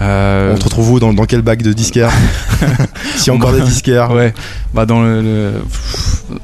Euh, 0.02 0.54
On 0.54 0.58
te 0.58 0.64
retrouve 0.66 0.92
où 0.92 1.00
dans, 1.00 1.14
dans 1.14 1.26
quel 1.26 1.42
bac 1.42 1.62
de 1.62 1.72
disquaire 1.74 2.12
Si 3.16 3.32
encore 3.32 3.54
des 3.54 3.62
disquaires. 3.62 4.12
Ouais, 4.12 4.34
bah 4.74 4.86
dans 4.86 5.02
le, 5.04 5.54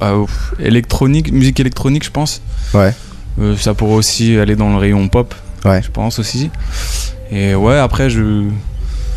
ouf, 0.00 0.54
électronique, 0.58 1.32
musique 1.32 1.60
électronique, 1.60 2.04
je 2.04 2.10
pense. 2.10 2.40
Ouais. 2.74 2.94
Euh, 3.40 3.56
ça 3.56 3.74
pourrait 3.74 3.94
aussi 3.94 4.36
aller 4.38 4.56
dans 4.56 4.70
le 4.70 4.76
rayon 4.76 5.06
pop. 5.08 5.34
Ouais. 5.64 5.80
Je 5.82 5.90
pense 5.90 6.18
aussi. 6.18 6.50
Et 7.30 7.54
ouais, 7.54 7.78
après 7.78 8.10
je, 8.10 8.44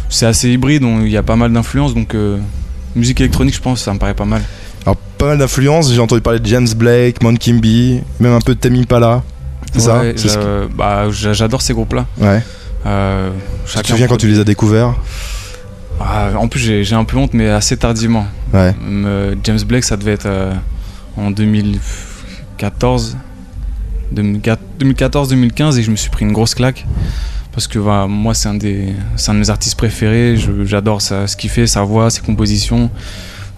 c'est 0.10 0.26
assez 0.26 0.50
hybride, 0.50 0.84
on- 0.84 1.02
il 1.02 1.10
y 1.12 1.18
a 1.18 1.24
pas 1.24 1.36
mal 1.36 1.52
d'influences, 1.52 1.94
donc 1.94 2.14
euh, 2.16 2.38
musique 2.96 3.20
électronique, 3.22 3.56
je 3.56 3.62
pense, 3.62 3.82
ça 3.84 3.94
me 3.94 4.00
paraît 4.00 4.14
pas 4.14 4.26
mal. 4.26 4.42
Alors 4.86 4.98
pas 5.18 5.26
mal 5.28 5.38
d'influences, 5.38 5.92
j'ai 5.92 6.00
entendu 6.00 6.22
parler 6.22 6.40
de 6.40 6.46
James 6.46 6.68
Blake, 6.76 7.22
Mon 7.24 7.36
Kimby, 7.36 8.02
même 8.20 8.34
un 8.34 8.42
peu 8.42 8.54
de 8.56 8.60
Tame 8.60 8.76
Impala. 8.76 9.24
C'est 9.74 9.80
ça 9.82 10.00
Ouais, 10.00 10.16
bah, 10.78 11.10
j'a- 11.12 11.34
j'adore 11.34 11.62
ces 11.62 11.74
groupes-là. 11.74 12.06
Ouais. 12.20 12.42
Euh, 12.86 13.32
Tu 13.68 13.80
te 13.82 13.88
souviens 13.88 14.08
quand 14.08 14.18
tu 14.18 14.28
les 14.28 14.40
as 14.40 14.44
découverts 14.44 14.94
Ah, 16.00 16.30
en 16.38 16.48
plus, 16.48 16.60
j'ai 16.60 16.84
j'ai 16.84 16.96
un 16.96 17.04
peu 17.06 17.18
honte, 17.18 17.34
mais 17.34 17.50
assez 17.50 17.78
tardivement. 17.78 18.26
Ouais. 18.54 18.76
Euh, 18.88 19.36
James 19.44 19.60
Blake, 19.66 19.84
ça 19.84 19.98
devait 19.98 20.14
être 20.14 20.26
euh, 20.28 20.54
en 21.18 21.32
2014, 21.32 23.18
2014-2015, 24.14 25.78
et 25.80 25.84
je 25.84 25.92
me 25.92 25.96
suis 25.96 26.10
pris 26.10 26.26
une 26.26 26.32
grosse 26.34 26.56
claque. 26.56 26.86
Parce 27.52 27.68
que 27.68 27.80
voilà, 27.80 28.06
moi, 28.08 28.34
c'est 28.34 28.50
un, 28.50 28.56
des- 28.56 28.94
c'est 29.16 29.32
un 29.32 29.36
de 29.36 29.40
mes 29.40 29.50
artistes 29.50 29.78
préférés. 29.78 30.36
Je- 30.36 30.66
J'adore 30.66 31.02
ça- 31.02 31.26
ce 31.28 31.38
qu'il 31.38 31.50
fait, 31.50 31.68
sa 31.68 31.84
voix, 31.84 32.10
ses 32.10 32.22
compositions, 32.22 32.90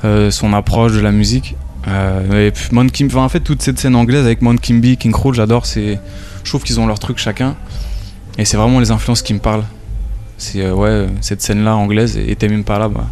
euh, 0.06 0.30
son 0.30 0.54
approche 0.54 0.94
de 0.94 1.00
la 1.00 1.12
musique. 1.12 1.56
Euh, 1.88 2.48
et 2.48 2.52
puis 2.52 2.70
Kim, 2.92 3.10
en 3.18 3.30
fait, 3.30 3.40
toute 3.40 3.62
cette 3.64 3.80
scène 3.80 3.96
anglaise 3.96 4.24
avec 4.26 4.42
Mon 4.42 4.56
Kimby, 4.56 4.98
King 4.98 5.12
Cruel, 5.12 5.34
j'adore. 5.36 5.66
c'est- 5.66 6.00
Je 6.44 6.50
trouve 6.52 6.64
qu'ils 6.64 6.80
ont 6.80 6.86
leur 6.88 7.00
truc 7.00 7.18
chacun. 7.18 7.56
Et 8.38 8.46
c'est 8.46 8.58
vraiment 8.58 8.80
les 8.80 8.92
influences 8.92 9.22
qui 9.22 9.34
me 9.34 9.40
parlent. 9.40 9.64
C'est 10.38 10.64
euh, 10.64 10.74
ouais, 10.74 11.08
cette 11.22 11.42
scène-là 11.42 11.76
anglaise 11.76 12.18
et 12.18 12.36
Tame 12.36 12.54
Impala, 12.54 12.88
bah, 12.90 13.08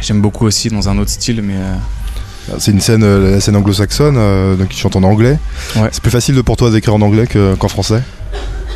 j'aime 0.00 0.20
beaucoup 0.20 0.44
aussi 0.46 0.68
dans 0.68 0.88
un 0.88 0.98
autre 0.98 1.10
style, 1.10 1.40
mais 1.42 1.54
euh, 1.56 1.74
C'est 2.58 2.72
une 2.72 2.80
scène, 2.80 3.02
euh, 3.02 3.32
la 3.32 3.40
scène 3.40 3.56
anglo-saxonne, 3.56 4.56
donc 4.56 4.74
ils 4.74 4.78
chantent 4.78 4.96
en 4.96 5.02
anglais. 5.02 5.38
Ouais. 5.76 5.88
C'est 5.92 6.02
plus 6.02 6.10
facile 6.10 6.42
pour 6.42 6.56
toi 6.56 6.70
d'écrire 6.70 6.94
en 6.94 7.00
anglais 7.02 7.26
que- 7.26 7.54
qu'en 7.54 7.68
français? 7.68 8.02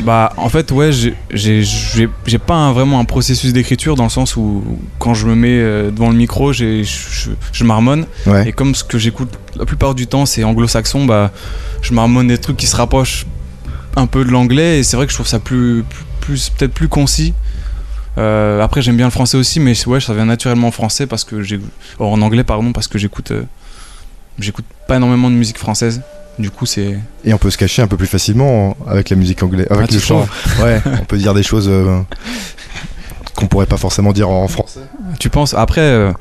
Bah 0.00 0.32
en 0.38 0.48
fait 0.48 0.70
ouais, 0.72 0.90
j'ai- 0.90 1.14
pas 2.38 2.54
un- 2.54 2.72
vraiment 2.72 2.98
un 2.98 3.04
processus 3.04 3.52
d'écriture 3.52 3.94
dans 3.94 4.04
le 4.04 4.10
sens 4.10 4.36
où 4.36 4.64
quand 4.98 5.12
je 5.12 5.26
me 5.26 5.34
mets 5.34 5.90
devant 5.92 6.08
le 6.08 6.16
micro, 6.16 6.52
je, 6.54 6.82
je, 6.82 7.30
je 7.52 7.64
marmonne 7.64 8.06
Ouais. 8.26 8.48
et 8.48 8.52
comme 8.52 8.74
ce 8.74 8.84
que 8.84 8.96
j'écoute 8.98 9.28
la 9.54 9.66
plupart 9.66 9.94
du 9.94 10.06
temps 10.06 10.24
c'est 10.24 10.44
anglo-saxon, 10.44 11.04
bah 11.04 11.30
je 11.82 11.92
marmonne 11.92 12.26
des 12.28 12.38
trucs 12.38 12.56
qui 12.56 12.66
se 12.66 12.74
rapprochent 12.74 13.26
un 13.96 14.06
peu 14.06 14.24
de 14.24 14.30
l'anglais 14.30 14.78
et 14.78 14.82
c'est 14.82 14.96
vrai 14.96 15.06
que 15.06 15.12
je 15.12 15.16
trouve 15.16 15.26
ça 15.26 15.38
plus, 15.38 15.84
peut-être 16.20 16.72
plus 16.72 16.88
concis. 16.88 17.34
Euh, 18.18 18.60
après 18.60 18.82
j'aime 18.82 18.96
bien 18.96 19.06
le 19.06 19.10
français 19.10 19.36
aussi, 19.36 19.58
mais 19.60 19.72
ouais 19.86 20.00
ça 20.00 20.12
vient 20.14 20.26
naturellement 20.26 20.68
en 20.68 20.72
français 20.72 21.06
parce 21.06 21.24
que 21.24 21.42
j'ai 21.42 21.58
oh, 21.98 22.06
en 22.06 22.20
anglais 22.20 22.44
pardon 22.44 22.72
parce 22.72 22.86
que 22.86 22.98
j'écoute 22.98 23.30
euh, 23.30 23.44
j'écoute 24.38 24.66
pas 24.86 24.96
énormément 24.96 25.30
de 25.30 25.34
musique 25.36 25.58
française. 25.58 26.02
Du 26.38 26.50
coup 26.50 26.66
c'est 26.66 26.98
Et 27.24 27.34
on 27.34 27.38
peut 27.38 27.50
se 27.50 27.58
cacher 27.58 27.82
un 27.82 27.86
peu 27.86 27.96
plus 27.96 28.06
facilement 28.06 28.76
avec 28.86 29.10
la 29.10 29.16
musique 29.16 29.42
anglaise. 29.42 29.66
Avec 29.70 29.88
Ah, 29.90 29.94
le 29.94 30.00
chant. 30.00 30.26
Ouais, 30.62 30.80
on 31.00 31.04
peut 31.04 31.18
dire 31.18 31.34
des 31.34 31.42
choses 31.42 31.68
euh, 31.68 32.00
qu'on 33.34 33.46
pourrait 33.46 33.66
pas 33.66 33.76
forcément 33.76 34.12
dire 34.12 34.28
en 34.30 34.48
français. 34.48 34.80
Tu 35.18 35.28
penses 35.28 35.54
Après, 35.54 36.12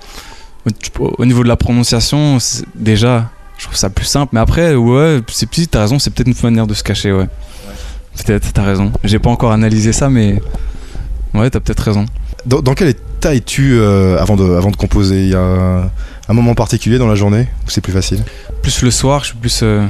au 0.99 1.26
niveau 1.26 1.43
de 1.43 1.47
la 1.47 1.55
prononciation, 1.55 2.38
déjà, 2.76 3.30
je 3.62 3.66
trouve 3.68 3.78
ça 3.78 3.91
plus 3.91 4.05
simple. 4.05 4.32
Mais 4.34 4.39
après, 4.39 4.74
ouais, 4.74 5.22
c'est 5.32 5.45
petit, 5.45 5.68
t'as 5.68 5.82
raison, 5.82 5.99
c'est 5.99 6.09
peut-être 6.09 6.28
une 6.28 6.36
manière 6.43 6.66
de 6.66 6.74
se 6.74 6.82
cacher, 6.84 7.12
ouais. 7.14 7.28
Peut-être, 8.26 8.51
t'as 8.53 8.64
raison. 8.64 8.91
J'ai 9.03 9.20
pas 9.20 9.30
encore 9.30 9.51
analysé 9.51 9.93
ça, 9.93 10.09
mais 10.09 10.41
ouais, 11.36 11.47
t'as 11.51 11.59
peut-être 11.59 11.82
raison. 11.82 12.07
Dans, 12.47 12.59
dans 12.62 12.74
quel 12.74 12.88
état 12.88 13.36
es-tu 13.36 13.76
euh, 13.76 14.18
avant, 14.20 14.36
de, 14.36 14.55
avant 14.55 14.72
de 14.72 14.76
composer? 14.76 15.26
Il 15.26 15.30
y 15.30 15.36
a 15.36 15.41
un, 15.41 15.82
un 16.28 16.34
moment 16.34 16.55
particulier 16.55 16.97
dans 16.97 17.07
la 17.07 17.14
journée 17.14 17.47
où 17.68 17.70
c'est 17.70 17.82
plus 17.82 17.93
facile? 17.93 18.24
Plus 18.64 18.82
le 18.82 18.89
soir, 18.89 19.22
je 19.22 19.28
suis 19.28 19.38
plus. 19.38 19.59
euh, 19.62 19.86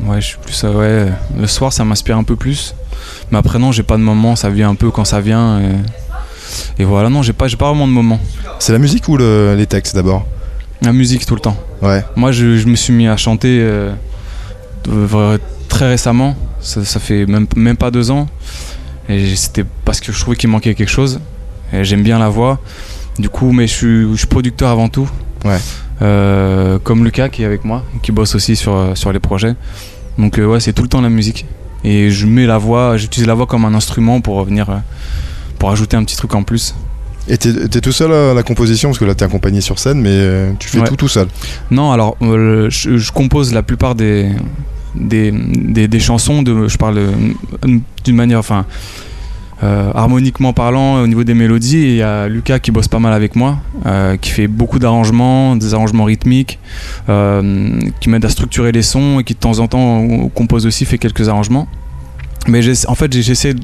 Ouais, 0.00 0.20
je 0.20 0.26
suis 0.26 0.38
plus. 0.38 0.64
euh, 0.64 1.06
ouais, 1.06 1.12
le 1.40 1.46
soir, 1.46 1.72
ça 1.72 1.84
m'inspire 1.84 2.18
un 2.18 2.24
peu 2.24 2.34
plus. 2.34 2.74
Mais 3.30 3.38
après, 3.38 3.60
non, 3.60 3.70
j'ai 3.70 3.84
pas 3.84 3.96
de 3.96 4.02
moment, 4.02 4.34
ça 4.34 4.50
vient 4.50 4.68
un 4.68 4.74
peu 4.74 4.90
quand 4.90 5.04
ça 5.04 5.20
vient. 5.20 5.60
Et, 5.60 6.82
et 6.82 6.84
voilà, 6.84 7.08
non, 7.08 7.22
j'ai 7.22 7.32
pas, 7.32 7.46
pas 7.56 7.68
vraiment 7.68 7.86
de 7.86 7.92
moment. 7.92 8.18
C'est 8.58 8.72
la 8.72 8.80
musique 8.80 9.08
ou 9.08 9.16
le- 9.16 9.54
les 9.56 9.66
textes 9.66 9.94
d'abord? 9.94 10.26
La 10.82 10.92
musique 10.92 11.24
tout 11.24 11.36
le 11.36 11.40
temps. 11.40 11.56
Ouais. 11.82 12.04
Moi, 12.16 12.32
je, 12.32 12.56
je 12.58 12.66
me 12.66 12.76
suis 12.76 12.92
mis 12.92 13.06
à 13.06 13.16
chanter 13.16 13.58
euh, 13.60 13.92
vra- 14.88 15.38
très 15.68 15.88
récemment. 15.88 16.34
Ça, 16.60 16.84
ça 16.84 16.98
fait 17.00 17.26
même, 17.26 17.46
même 17.56 17.76
pas 17.76 17.90
deux 17.90 18.10
ans. 18.10 18.26
Et 19.08 19.36
c'était 19.36 19.64
parce 19.84 20.00
que 20.00 20.12
je 20.12 20.18
trouvais 20.20 20.36
qu'il 20.36 20.50
manquait 20.50 20.74
quelque 20.74 20.88
chose. 20.90 21.20
Et 21.72 21.84
j'aime 21.84 22.02
bien 22.02 22.18
la 22.18 22.28
voix. 22.28 22.58
Du 23.18 23.28
coup, 23.28 23.52
mais 23.52 23.66
je 23.66 23.72
suis, 23.74 24.10
je 24.12 24.16
suis 24.16 24.26
producteur 24.26 24.70
avant 24.70 24.88
tout. 24.88 25.08
Ouais. 25.44 25.58
Euh, 26.02 26.78
comme 26.80 27.04
Lucas 27.04 27.28
qui 27.30 27.42
est 27.42 27.46
avec 27.46 27.64
moi, 27.64 27.82
qui 28.02 28.12
bosse 28.12 28.34
aussi 28.34 28.56
sur, 28.56 28.74
euh, 28.74 28.94
sur 28.94 29.12
les 29.12 29.20
projets. 29.20 29.54
Donc 30.18 30.38
euh, 30.38 30.44
ouais, 30.46 30.60
c'est 30.60 30.72
tout 30.72 30.82
le 30.82 30.88
temps 30.88 31.00
la 31.00 31.08
musique. 31.08 31.46
Et 31.84 32.10
je 32.10 32.26
mets 32.26 32.46
la 32.46 32.58
voix, 32.58 32.96
j'utilise 32.96 33.26
la 33.26 33.34
voix 33.34 33.46
comme 33.46 33.64
un 33.64 33.74
instrument 33.74 34.20
pour 34.20 34.42
venir, 34.44 34.68
euh, 34.70 34.76
pour 35.58 35.70
ajouter 35.70 35.96
un 35.96 36.04
petit 36.04 36.16
truc 36.16 36.34
en 36.34 36.42
plus. 36.42 36.74
Et 37.28 37.36
t'es 37.38 37.68
t'es 37.68 37.80
tout 37.80 37.92
seul 37.92 38.12
à 38.12 38.34
la 38.34 38.42
composition 38.42 38.90
Parce 38.90 38.98
que 38.98 39.04
là, 39.04 39.14
t'es 39.14 39.24
accompagné 39.24 39.60
sur 39.60 39.78
scène, 39.78 40.00
mais 40.00 40.10
euh, 40.12 40.52
tu 40.58 40.68
fais 40.68 40.78
Ouais. 40.80 40.88
tout 40.88 40.96
tout 40.96 41.08
seul. 41.08 41.26
Non, 41.70 41.90
alors 41.92 42.16
euh, 42.22 42.68
je, 42.70 42.96
je 42.98 43.12
compose 43.12 43.52
la 43.52 43.62
plupart 43.62 43.94
des, 43.96 44.30
des, 44.94 45.32
des, 45.32 45.88
des 45.88 46.00
chansons, 46.00 46.42
de, 46.42 46.68
je 46.68 46.76
parle 46.76 46.98
euh, 46.98 47.10
d'une 48.04 48.16
manière, 48.16 48.38
enfin, 48.38 48.64
euh, 49.64 49.90
harmoniquement 49.94 50.52
parlant, 50.52 51.02
au 51.02 51.06
niveau 51.06 51.24
des 51.24 51.34
mélodies. 51.34 51.82
Il 51.82 51.96
y 51.96 52.02
a 52.02 52.28
Lucas 52.28 52.58
qui 52.60 52.70
bosse 52.70 52.88
pas 52.88 52.98
mal 53.00 53.12
avec 53.12 53.34
moi, 53.34 53.58
euh, 53.86 54.16
qui 54.16 54.30
fait 54.30 54.46
beaucoup 54.46 54.78
d'arrangements, 54.78 55.56
des 55.56 55.74
arrangements 55.74 56.04
rythmiques, 56.04 56.58
qui 57.06 58.08
m'aide 58.08 58.24
à 58.24 58.28
structurer 58.28 58.70
les 58.70 58.82
sons 58.82 59.18
et 59.20 59.24
qui 59.24 59.34
de 59.34 59.38
temps 59.40 59.58
en 59.58 59.66
temps 59.66 60.28
compose 60.34 60.64
aussi, 60.66 60.84
fait 60.84 60.98
quelques 60.98 61.28
arrangements. 61.28 61.66
Mais 62.48 62.60
en 62.86 62.94
fait, 62.94 63.12
j'essaie, 63.12 63.54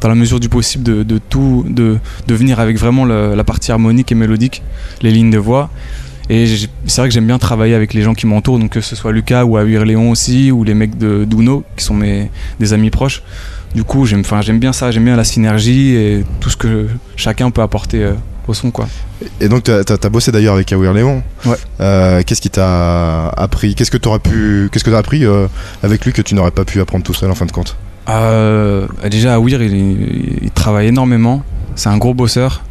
dans 0.00 0.08
la 0.08 0.14
mesure 0.14 0.40
du 0.40 0.48
possible, 0.48 0.84
de, 0.84 1.02
de 1.02 1.18
tout, 1.18 1.64
de, 1.68 1.98
de 2.26 2.34
venir 2.34 2.60
avec 2.60 2.78
vraiment 2.78 3.04
la 3.04 3.44
partie 3.44 3.72
harmonique 3.72 4.12
et 4.12 4.14
mélodique, 4.14 4.62
les 5.02 5.10
lignes 5.10 5.30
de 5.30 5.38
voix. 5.38 5.70
Et 6.28 6.46
c'est 6.86 7.00
vrai 7.00 7.08
que 7.08 7.14
j'aime 7.14 7.26
bien 7.26 7.38
travailler 7.38 7.74
avec 7.74 7.94
les 7.94 8.02
gens 8.02 8.14
qui 8.14 8.26
m'entourent, 8.26 8.58
donc 8.58 8.70
que 8.70 8.80
ce 8.80 8.96
soit 8.96 9.12
Lucas 9.12 9.44
ou 9.44 9.56
Awir 9.56 9.84
Léon 9.84 10.10
aussi, 10.10 10.50
ou 10.50 10.64
les 10.64 10.74
mecs 10.74 10.98
de 10.98 11.24
d'Uno, 11.24 11.64
qui 11.76 11.84
sont 11.84 11.94
mes, 11.94 12.30
des 12.58 12.72
amis 12.72 12.90
proches. 12.90 13.22
Du 13.74 13.84
coup, 13.84 14.06
j'aime 14.06 14.22
j'aime 14.40 14.58
bien 14.58 14.72
ça, 14.72 14.90
j'aime 14.90 15.04
bien 15.04 15.16
la 15.16 15.24
synergie 15.24 15.94
et 15.94 16.24
tout 16.40 16.50
ce 16.50 16.56
que 16.56 16.88
chacun 17.14 17.50
peut 17.50 17.62
apporter 17.62 18.02
euh, 18.02 18.14
au 18.48 18.54
son. 18.54 18.72
Quoi. 18.72 18.88
Et 19.40 19.48
donc, 19.48 19.64
t'as 19.64 19.82
as, 19.82 20.08
bossé 20.08 20.32
d'ailleurs 20.32 20.54
avec 20.54 20.72
Awir 20.72 20.92
Léon. 20.92 21.22
Ouais. 21.44 21.56
Euh, 21.80 22.22
qu'est-ce 22.26 22.40
qui 22.40 22.50
t'a 22.50 23.28
appris? 23.28 23.76
Qu'est-ce 23.76 23.90
que 23.90 23.96
t'aurais 23.96 24.18
pu, 24.18 24.68
qu'est-ce 24.72 24.82
que 24.82 24.90
t'as 24.90 24.98
appris 24.98 25.24
euh, 25.24 25.46
avec 25.84 26.04
lui 26.04 26.12
que 26.12 26.22
tu 26.22 26.34
n'aurais 26.34 26.50
pas 26.50 26.64
pu 26.64 26.80
apprendre 26.80 27.04
tout 27.04 27.14
seul 27.14 27.30
en 27.30 27.34
fin 27.36 27.46
de 27.46 27.52
compte? 27.52 27.76
Euh, 28.08 28.86
déjà, 29.10 29.34
Awir, 29.34 29.62
il, 29.62 29.74
il- 29.74 30.38
il 30.42 30.50
travaille 30.50 30.88
énormément, 30.88 31.42
c'est 31.74 31.88
un 31.88 31.98
gros 31.98 32.14
bosseur. 32.14 32.62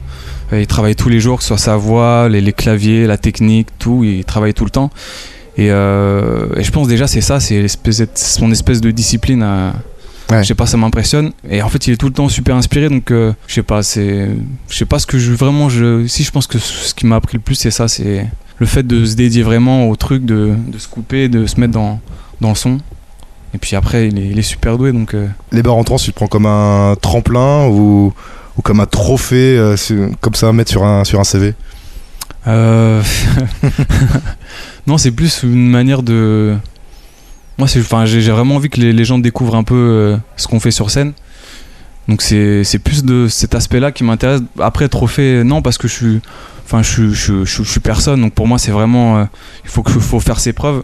Euh, 0.54 0.62
Il 0.62 0.68
travaille 0.68 0.96
tous 0.96 1.10
les 1.10 1.20
jours, 1.20 1.38
que 1.38 1.44
ce 1.44 1.50
soit 1.50 1.58
sa 1.58 1.76
voix, 1.76 2.30
les, 2.30 2.40
les 2.42 2.54
claviers, 2.54 3.08
la 3.08 3.18
technique, 3.18 3.68
tout, 3.80 4.04
il 4.04 4.24
travaille 4.24 4.54
tout 4.54 4.64
le 4.64 4.70
temps. 4.70 4.92
Et, 5.58 5.72
euh, 5.72 6.48
et 6.58 6.64
je 6.64 6.72
pense 6.72 6.88
déjà 6.88 7.08
c'est 7.08 7.22
ça, 7.22 7.40
c'est 7.40 7.66
son 8.16 8.52
espèce 8.52 8.82
de 8.82 8.92
discipline. 8.92 9.42
à- 9.44 9.74
Ouais. 10.32 10.42
Je 10.42 10.48
sais 10.48 10.56
pas, 10.56 10.66
ça 10.66 10.76
m'impressionne. 10.76 11.34
Et 11.48 11.62
en 11.62 11.70
fait, 11.70 11.86
il 11.86 11.94
est 11.94 11.98
tout 11.98 12.08
le 12.08 12.14
temps 12.14 12.28
super 12.30 12.56
inspiré, 12.56 12.90
donc 12.90 13.12
euh, 13.12 13.32
je 13.48 13.54
sais 13.54 13.62
pas, 13.64 13.84
c'est, 13.84 14.30
je 14.70 14.76
sais 14.76 14.86
pas 14.86 14.98
ce 14.98 15.06
que 15.06 15.20
je 15.20 15.32
vraiment, 15.34 15.70
je, 15.70 16.08
si 16.08 16.24
je 16.24 16.32
pense 16.32 16.48
que 16.48 16.58
ce 16.58 16.96
qui 16.96 17.06
m'a 17.06 17.18
appris 17.18 17.38
le 17.38 17.42
plus, 17.44 17.54
c'est 17.54 17.70
ça, 17.70 17.88
c'est 17.88 18.26
le 18.58 18.66
fait 18.66 18.82
de 18.88 19.06
se 19.06 19.16
dédier 19.16 19.44
vraiment 19.44 19.88
au 19.88 19.96
truc, 19.96 20.26
de, 20.26 20.54
de 20.68 20.78
se 20.80 20.88
couper, 20.88 21.30
de 21.30 21.46
se 21.46 21.60
mettre 21.60 21.74
dans, 21.74 22.00
dans 22.42 22.50
le 22.50 22.56
son. 22.56 22.80
Et 23.56 23.58
puis 23.58 23.78
après, 23.78 24.10
il 24.10 24.20
est, 24.20 24.28
il 24.28 24.38
est 24.38 24.42
super 24.44 24.78
doué, 24.78 24.92
donc. 24.92 25.14
euh, 25.14 25.28
Les 25.54 25.64
bars 25.64 25.76
en 25.78 25.86
trans, 25.86 25.96
tu 25.96 26.10
le 26.10 26.14
prends 26.14 26.28
comme 26.28 26.46
un 26.46 26.96
tremplin 27.02 27.68
ou, 27.68 28.14
ou 28.58 28.62
comme 28.62 28.82
un 28.82 28.86
trophée, 28.86 29.58
euh, 29.58 29.78
comme 30.20 30.36
ça 30.36 30.50
à 30.50 30.52
mettre 30.52 30.70
sur 30.72 30.84
un, 30.84 31.06
sur 31.06 31.22
un 31.22 31.24
CV 31.24 31.54
Euh, 32.48 33.02
non, 34.88 34.98
c'est 34.98 35.12
plus 35.12 35.44
une 35.44 35.70
manière 35.70 36.04
de. 36.04 36.56
Moi, 37.58 37.68
j'ai 37.68 37.80
vraiment 38.32 38.56
envie 38.58 38.70
que 38.70 38.80
les, 38.82 38.92
les 38.92 39.06
gens 39.06 39.18
découvrent 39.18 39.56
un 39.56 39.64
peu 39.64 39.76
euh, 39.76 40.18
ce 40.36 40.48
qu'on 40.48 40.60
fait 40.60 40.72
sur 40.72 40.92
scène. 40.92 41.14
Donc 42.08 42.22
c'est 42.22 42.80
plus 42.84 43.04
de 43.04 43.28
cet 43.30 43.56
aspect-là 43.56 43.92
qui 43.92 44.04
m'intéresse. 44.04 44.42
Après, 44.60 44.88
trophée, 44.90 45.44
non, 45.44 45.62
parce 45.62 45.78
que 45.78 45.88
je 45.88 45.94
suis, 45.94 46.22
enfin, 46.66 46.84
je, 46.84 47.10
je, 47.10 47.16
suis- 47.24 47.46
je, 47.46 47.52
suis- 47.54 47.64
je 47.64 47.72
suis 47.72 47.80
personne. 47.80 48.22
Donc 48.22 48.34
pour 48.34 48.48
moi, 48.48 48.60
c'est 48.60 48.72
vraiment, 48.72 49.18
euh, 49.20 49.24
il 49.64 49.70
faut 49.70 49.82
que 49.82 49.92
faut 49.94 50.20
faire 50.20 50.40
ses 50.40 50.54
preuves. 50.54 50.84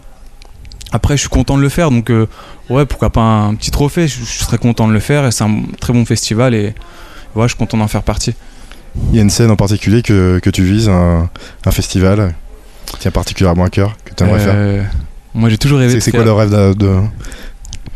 Après, 0.92 1.16
je 1.16 1.20
suis 1.22 1.28
content 1.28 1.56
de 1.56 1.62
le 1.62 1.68
faire. 1.68 1.90
Donc 1.90 2.10
euh, 2.10 2.26
ouais, 2.70 2.84
pourquoi 2.86 3.10
pas 3.10 3.20
un 3.22 3.54
petit 3.54 3.70
trophée? 3.70 4.06
Je, 4.08 4.20
je 4.20 4.44
serais 4.44 4.58
content 4.58 4.86
de 4.88 4.92
le 4.92 5.00
faire. 5.00 5.26
Et 5.26 5.30
c'est 5.32 5.44
un 5.44 5.62
très 5.80 5.92
bon 5.92 6.04
festival 6.04 6.54
et 6.54 6.74
ouais, 7.34 7.42
je 7.44 7.48
suis 7.48 7.56
content 7.58 7.78
d'en 7.78 7.88
faire 7.88 8.02
partie. 8.02 8.34
Il 9.10 9.16
y 9.16 9.18
a 9.18 9.22
une 9.22 9.30
scène 9.30 9.50
en 9.50 9.56
particulier 9.56 10.02
que, 10.02 10.38
que 10.40 10.50
tu 10.50 10.62
vises, 10.64 10.88
un, 10.88 11.30
un 11.64 11.70
festival 11.70 12.34
qui 12.86 12.96
tient 12.98 13.10
particulièrement 13.10 13.64
à 13.64 13.70
cœur, 13.70 13.96
que 14.04 14.12
tu 14.14 14.22
aimerais 14.22 14.40
faire? 14.40 14.52
Euh, 14.54 14.82
Moi, 15.34 15.48
j'ai 15.48 15.56
toujours 15.56 15.78
rêvé. 15.78 15.98
C'est 15.98 16.10
faire- 16.10 16.18
quoi 16.20 16.24
le 16.24 16.32
rêve 16.32 16.50
de, 16.50 16.74
de... 16.74 16.96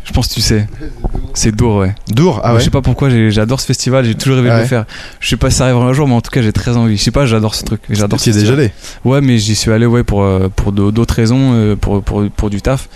Je 0.07 0.13
pense 0.13 0.29
que 0.29 0.33
tu 0.35 0.41
sais. 0.41 0.67
C'est 1.33 1.53
Dour, 1.53 1.77
ouais. 1.77 1.93
Dour 2.07 2.39
Ah 2.43 2.53
ouais 2.53 2.59
Je 2.59 2.63
sais 2.65 2.69
pas 2.71 2.81
pourquoi, 2.81 3.09
j'adore 3.29 3.59
ce 3.59 3.65
festival, 3.65 4.05
j'ai 4.05 4.15
toujours 4.15 4.37
rêvé 4.37 4.49
Ah 4.49 4.53
de 4.53 4.57
ouais 4.59 4.63
le 4.63 4.67
faire. 4.69 4.85
Je 5.19 5.27
sais 5.27 5.35
pas 5.37 5.49
si 5.49 5.57
ça 5.57 5.65
arrivera 5.65 5.85
un 5.85 5.93
jour, 5.93 6.07
mais 6.07 6.13
en 6.15 6.21
tout 6.21 6.31
cas, 6.31 6.41
j'ai 6.41 6.53
très 6.53 6.77
envie. 6.77 6.97
Je 6.97 7.03
sais 7.03 7.11
pas, 7.11 7.25
j'adore 7.25 7.53
ce 7.55 7.63
truc. 7.65 7.81
J'adore 7.89 8.19
Tu 8.19 8.29
y 8.29 8.31
es 8.31 8.39
déjà 8.39 8.53
allé 8.53 8.71
Ouais, 9.03 9.19
mais 9.21 9.37
j'y 9.37 9.53
suis 9.55 9.71
allé 9.71 9.85
ouais, 9.85 10.03
pour, 10.03 10.23
euh, 10.23 10.49
pour 10.55 10.71
d'autres 10.71 11.13
raisons, 11.13 11.51
euh, 11.53 11.75
pour, 11.75 12.01
pour, 12.03 12.27
pour 12.31 12.49
du 12.49 12.61
taf. 12.61 12.87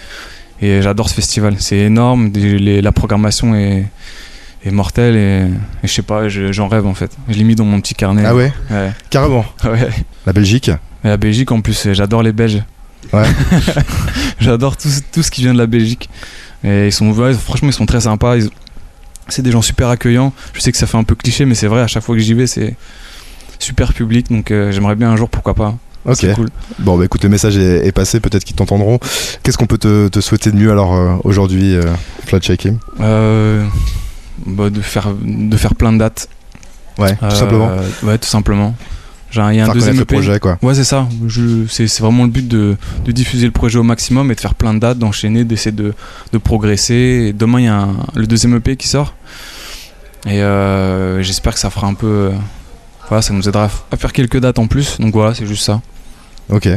Et 0.61 0.81
j'adore 0.81 1.09
ce 1.09 1.13
festival. 1.15 1.55
C'est 1.59 1.77
énorme, 1.77 2.31
les- 2.33 2.81
la 2.81 2.91
programmation 2.93 3.55
est, 3.55 3.85
est 4.63 4.71
mortelle 4.71 5.15
et, 5.15 5.47
et 5.83 5.87
je 5.87 5.91
sais 5.91 6.01
pas, 6.03 6.29
je- 6.29 6.51
j'en 6.53 6.67
rêve 6.69 6.85
en 6.87 6.93
fait. 6.93 7.11
Je 7.27 7.37
l'ai 7.37 7.43
mis 7.43 7.55
dans 7.55 7.65
mon 7.65 7.81
petit 7.81 7.95
carnet. 7.95 8.23
Ah 8.25 8.33
ouais 8.35 8.53
Ouais. 8.69 8.91
Carrément. 9.09 9.43
ouais. 9.65 9.89
La 10.25 10.33
Belgique 10.33 10.69
Et 11.03 11.07
la 11.09 11.17
Belgique 11.17 11.51
en 11.51 11.59
plus, 11.61 11.89
j'adore 11.91 12.23
les 12.23 12.31
Belges. 12.31 12.63
Ouais. 13.11 13.25
j'adore 14.39 14.77
tout, 14.77 14.87
tout 15.11 15.23
ce 15.23 15.31
qui 15.31 15.41
vient 15.41 15.53
de 15.53 15.57
la 15.59 15.67
Belgique. 15.67 16.09
Et 16.63 16.87
ils 16.87 16.91
sont, 16.91 17.11
ouais, 17.11 17.33
franchement, 17.33 17.69
ils 17.69 17.73
sont 17.73 17.85
très 17.85 18.01
sympas. 18.01 18.37
Ils- 18.37 18.49
c'est 19.27 19.41
des 19.41 19.51
gens 19.51 19.61
super 19.61 19.87
accueillants. 19.89 20.33
Je 20.53 20.59
sais 20.61 20.71
que 20.71 20.77
ça 20.77 20.87
fait 20.87 20.97
un 20.97 21.03
peu 21.03 21.15
cliché, 21.15 21.45
mais 21.45 21.55
c'est 21.55 21.67
vrai, 21.67 21.81
à 21.81 21.87
chaque 21.87 22.03
fois 22.03 22.15
que 22.15 22.21
j'y 22.21 22.33
vais, 22.33 22.47
c'est 22.47 22.75
super 23.59 23.93
public. 23.93 24.29
Donc 24.31 24.51
euh, 24.51 24.71
j'aimerais 24.71 24.95
bien 24.95 25.09
un 25.11 25.15
jour, 25.15 25.29
pourquoi 25.29 25.53
pas. 25.53 25.75
Ok. 26.05 26.15
C'est 26.19 26.33
cool. 26.33 26.49
Bon, 26.79 26.97
bah 26.97 27.05
écoute, 27.05 27.23
le 27.23 27.29
message 27.29 27.57
est, 27.57 27.85
est 27.85 27.91
passé, 27.91 28.19
peut-être 28.19 28.43
qu'ils 28.43 28.55
t'entendront. 28.55 28.99
Qu'est-ce 29.43 29.57
qu'on 29.57 29.67
peut 29.67 29.77
te, 29.77 30.07
te 30.07 30.19
souhaiter 30.19 30.51
de 30.51 30.57
mieux 30.57 30.71
alors 30.71 30.95
euh, 30.95 31.15
aujourd'hui, 31.23 31.75
euh, 31.75 31.83
Flat 32.25 32.41
Shaking? 32.41 32.77
Euh, 32.99 33.63
bah, 34.47 34.69
de, 34.71 34.81
faire, 34.81 35.13
de 35.21 35.55
faire 35.57 35.75
plein 35.75 35.93
de 35.93 35.99
dates. 35.99 36.27
Ouais, 36.97 37.15
tout 37.15 37.35
simplement. 37.35 37.71
Ouais, 38.03 38.17
tout 38.17 38.27
simplement. 38.27 38.75
Genre, 39.31 39.51
Il 39.51 39.55
y 39.55 39.59
a 39.59 39.63
un 39.63 39.65
Faire 39.67 39.73
deuxième 39.75 39.95
EP. 39.95 40.05
projet, 40.15 40.39
quoi. 40.39 40.57
Ouais, 40.61 40.75
c'est 40.75 40.83
ça. 40.83 41.07
C'est 41.69 41.87
c'est 41.87 42.03
vraiment 42.03 42.25
le 42.25 42.29
but 42.29 42.47
de, 42.47 42.75
de 43.05 43.11
diffuser 43.13 43.45
le 43.45 43.51
projet 43.51 43.79
au 43.79 43.83
maximum 43.83 44.29
et 44.31 44.35
de 44.35 44.39
faire 44.41 44.53
plein 44.55 44.73
de 44.73 44.79
dates, 44.79 44.97
d'enchaîner, 44.99 45.43
d'essayer 45.45 45.71
de, 45.71 45.93
de 46.33 46.37
progresser. 46.37 47.27
Et 47.29 47.33
demain, 47.33 47.59
il 47.59 47.65
y 47.65 47.67
a 47.69 47.77
un- 47.81 47.95
le 48.15 48.27
deuxième 48.27 48.55
EP 48.55 48.75
qui 48.75 48.87
sort. 48.89 49.15
Et 50.27 50.41
euh, 50.43 51.21
j'espère 51.23 51.53
que 51.53 51.59
ça 51.59 51.69
fera 51.69 51.87
un 51.87 51.93
peu. 51.93 52.07
euh, 52.07 52.29
voilà, 53.07 53.21
ça 53.21 53.33
nous 53.33 53.47
aidera 53.47 53.69
à 53.91 53.97
faire 53.97 54.13
quelques 54.13 54.39
dates 54.39 54.59
en 54.59 54.67
plus. 54.67 54.99
Donc 54.99 55.13
voilà, 55.13 55.33
c'est 55.33 55.45
juste 55.47 55.63
ça. 55.63 55.81
Ok. 56.49 56.67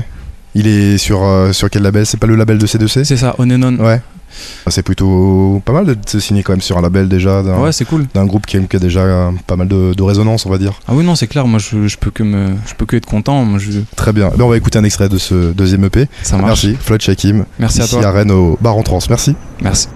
Il 0.54 0.68
est 0.68 0.98
sur, 0.98 1.24
euh, 1.24 1.52
sur 1.52 1.68
quel 1.68 1.82
label? 1.82 2.06
C'est 2.06 2.16
pas 2.18 2.28
le 2.28 2.36
label 2.36 2.58
de 2.58 2.66
C2C 2.68 3.02
C'est 3.04 3.16
ça, 3.16 3.34
on 3.38 3.50
and 3.50 3.62
on. 3.64 3.76
Ouais. 3.84 4.00
C'est 4.68 4.82
plutôt 4.82 5.62
pas 5.64 5.72
mal 5.72 5.84
de 5.86 5.96
se 6.06 6.20
signer 6.20 6.42
quand 6.42 6.52
même 6.52 6.60
sur 6.60 6.76
un 6.78 6.82
label 6.82 7.08
déjà 7.08 7.42
d'un 7.42 7.58
Ouais, 7.58 7.72
c'est 7.72 7.84
cool. 7.84 8.06
d'un 8.14 8.26
groupe 8.26 8.46
qui 8.46 8.56
a, 8.56 8.60
qui 8.60 8.76
a 8.76 8.78
déjà 8.78 9.30
pas 9.46 9.56
mal 9.56 9.68
de, 9.68 9.94
de 9.94 10.02
résonance, 10.02 10.46
on 10.46 10.50
va 10.50 10.58
dire. 10.58 10.72
Ah 10.88 10.92
oui, 10.94 11.04
non, 11.04 11.14
c'est 11.14 11.26
clair. 11.26 11.46
Moi, 11.46 11.58
je, 11.58 11.86
je 11.88 11.96
peux 11.98 12.10
que 12.10 12.22
me, 12.22 12.54
je 12.66 12.74
peux 12.74 12.86
que 12.86 12.96
être 12.96 13.06
content. 13.06 13.44
Moi, 13.44 13.58
je, 13.58 13.80
Très 13.96 14.12
bien. 14.12 14.30
Ben, 14.36 14.44
on 14.44 14.48
va 14.48 14.56
écouter 14.56 14.78
un 14.78 14.84
extrait 14.84 15.08
de 15.08 15.18
ce 15.18 15.52
deuxième 15.52 15.84
EP. 15.84 16.08
ça 16.22 16.36
marche. 16.36 16.64
Merci, 16.64 16.76
Floyd 16.80 17.00
Shakim. 17.02 17.44
Merci 17.58 17.80
à 17.80 17.84
ici 17.84 17.94
toi. 17.96 18.06
à 18.06 18.10
Rennes 18.10 18.30
au 18.32 18.58
Bar 18.60 18.76
en 18.76 18.82
Trans. 18.82 18.98
Merci. 19.08 19.34
Merci. 19.62 19.88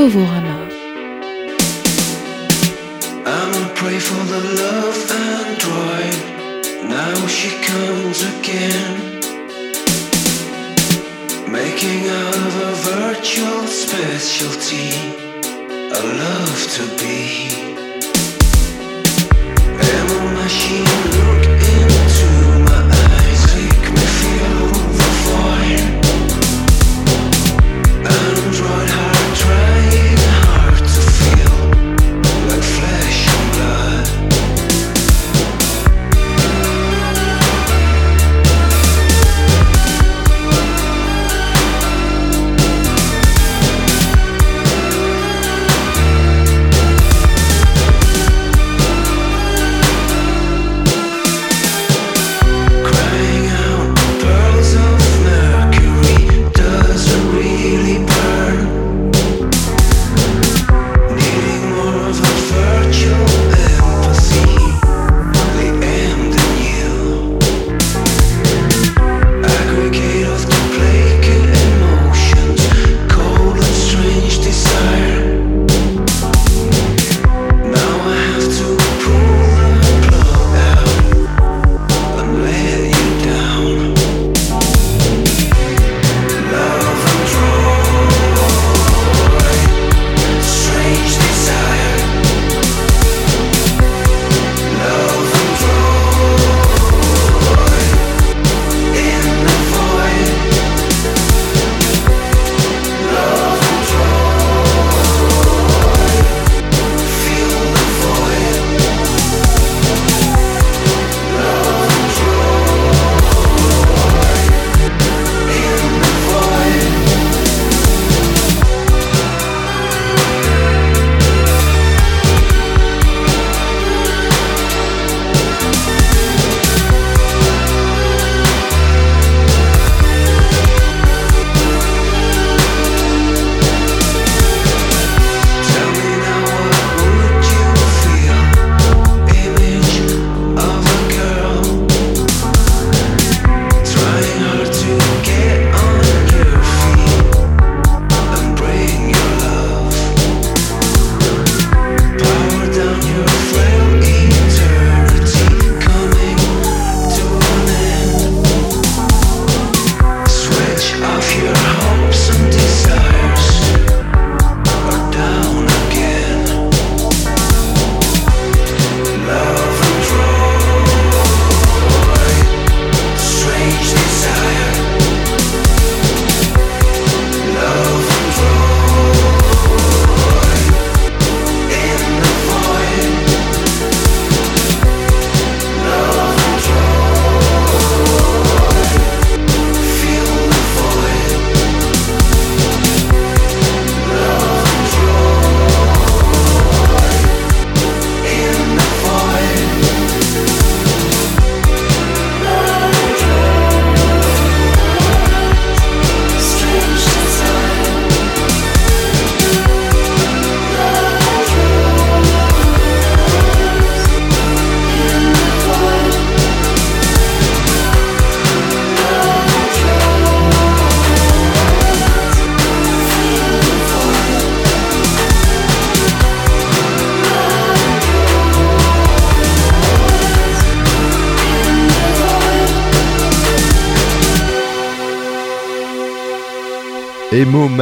R-A-M-A, 0.00 0.39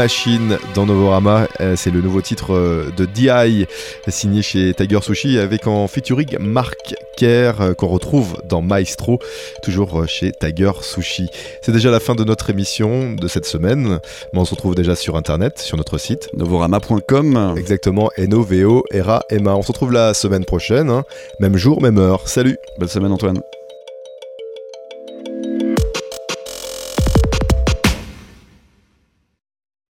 Machine 0.08 0.56
dans 0.74 0.86
Novorama. 0.86 1.48
Euh, 1.60 1.76
c'est 1.76 1.90
le 1.90 2.00
nouveau 2.00 2.22
titre 2.22 2.54
euh, 2.54 2.90
de 2.96 3.04
DI 3.04 3.66
signé 4.08 4.40
chez 4.40 4.72
Tiger 4.72 5.00
Sushi 5.02 5.38
avec 5.38 5.66
en 5.66 5.86
featuring 5.86 6.38
Mark 6.40 6.94
Kerr 7.18 7.60
euh, 7.60 7.74
qu'on 7.74 7.88
retrouve 7.88 8.40
dans 8.48 8.62
Maestro, 8.62 9.18
toujours 9.62 10.08
chez 10.08 10.32
Tiger 10.32 10.70
Sushi. 10.80 11.28
C'est 11.60 11.72
déjà 11.72 11.90
la 11.90 12.00
fin 12.00 12.14
de 12.14 12.24
notre 12.24 12.48
émission 12.48 13.12
de 13.12 13.28
cette 13.28 13.44
semaine, 13.44 14.00
mais 14.32 14.40
on 14.40 14.46
se 14.46 14.54
retrouve 14.54 14.74
déjà 14.74 14.96
sur 14.96 15.14
internet, 15.14 15.58
sur 15.58 15.76
notre 15.76 15.98
site. 15.98 16.30
Novorama.com. 16.32 17.54
Exactement, 17.58 18.08
N-O-V-O, 18.16 18.84
R-A-M-A. 18.90 19.56
On 19.56 19.60
se 19.60 19.68
retrouve 19.68 19.92
la 19.92 20.14
semaine 20.14 20.46
prochaine, 20.46 20.88
hein. 20.88 21.04
même 21.38 21.58
jour, 21.58 21.82
même 21.82 21.98
heure. 21.98 22.26
Salut 22.28 22.56
Bonne 22.78 22.88
semaine 22.88 23.12
Antoine. 23.12 23.42